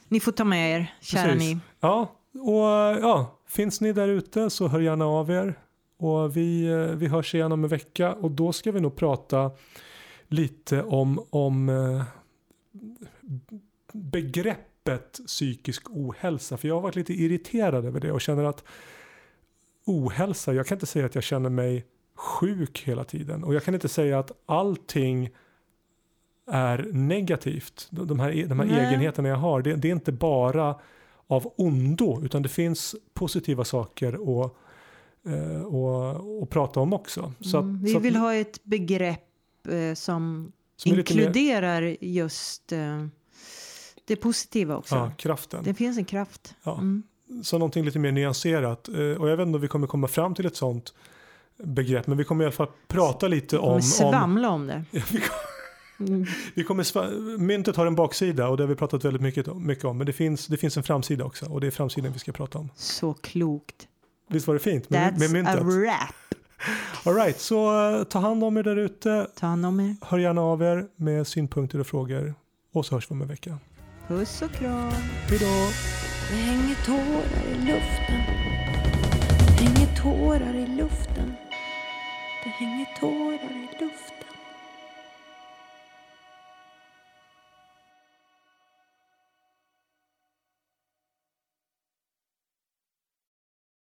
[0.09, 1.41] ni får ta med er, kära Precis.
[1.41, 1.59] ni.
[1.80, 5.59] Ja, och ja, finns ni där ute så hör gärna av er.
[5.97, 9.51] Och vi, eh, vi hörs igen om en vecka och då ska vi nog prata
[10.28, 12.05] lite om, om eh,
[13.93, 16.57] begreppet psykisk ohälsa.
[16.57, 18.64] För jag har varit lite irriterad över det och känner att
[19.84, 21.87] ohälsa, jag kan inte säga att jag känner mig
[22.17, 23.45] sjuk hela tiden.
[23.45, 25.31] Och jag kan inte säga att allting
[26.51, 27.89] är negativt.
[27.91, 28.87] De här, de här Nej.
[28.87, 30.77] egenheterna jag har, det, det är inte bara
[31.27, 34.53] av ondo, utan det finns positiva saker att
[35.27, 37.33] eh, och, och prata om också.
[37.41, 39.21] Så Mm, att, vi så att, vill ha ett begrepp
[39.69, 43.07] eh, som, som lite mer- inkluderar just eh,
[44.05, 44.95] det positiva också.
[44.95, 45.64] ja, kraften.
[45.64, 46.55] Det finns en kraft.
[46.62, 46.75] Ja.
[46.79, 47.03] Mm.
[47.43, 48.89] Så någonting lite mer nyanserat.
[48.89, 50.95] Eh, Och jag vet inte om vi kommer komma fram till ett sånt
[51.64, 53.74] begrepp, men vi kommer i alla fall prata lite Vi kommer om...
[53.76, 54.84] om svamla om det.
[54.90, 55.57] Ja, vi kommer-
[56.00, 56.26] Mm.
[56.54, 59.84] vi kommer myntet har en baksida och det har vi pratat väldigt mycket om, mycket
[59.84, 59.98] om.
[59.98, 62.59] Men det finns, det finns en framsida också och det är framsidan vi ska prata
[62.59, 62.68] om.
[62.74, 63.74] Så klokt.
[64.28, 65.57] Visst var det fint med, That's med myntet?
[65.57, 66.34] a wrap.
[67.04, 69.26] All right, så eh, ta hand om er där ute.
[69.34, 69.96] Ta hand om er.
[70.02, 72.34] Hör gärna av er med synpunkter och frågor.
[72.72, 73.59] Och så hörs vi om en vecka.
[74.09, 74.90] Puss och kram.
[75.28, 75.68] Hej då!
[76.30, 78.20] Det hänger tårar i luften.
[79.59, 81.32] Det hänger tårar i luften.
[82.59, 84.16] Hänger tårar i luften.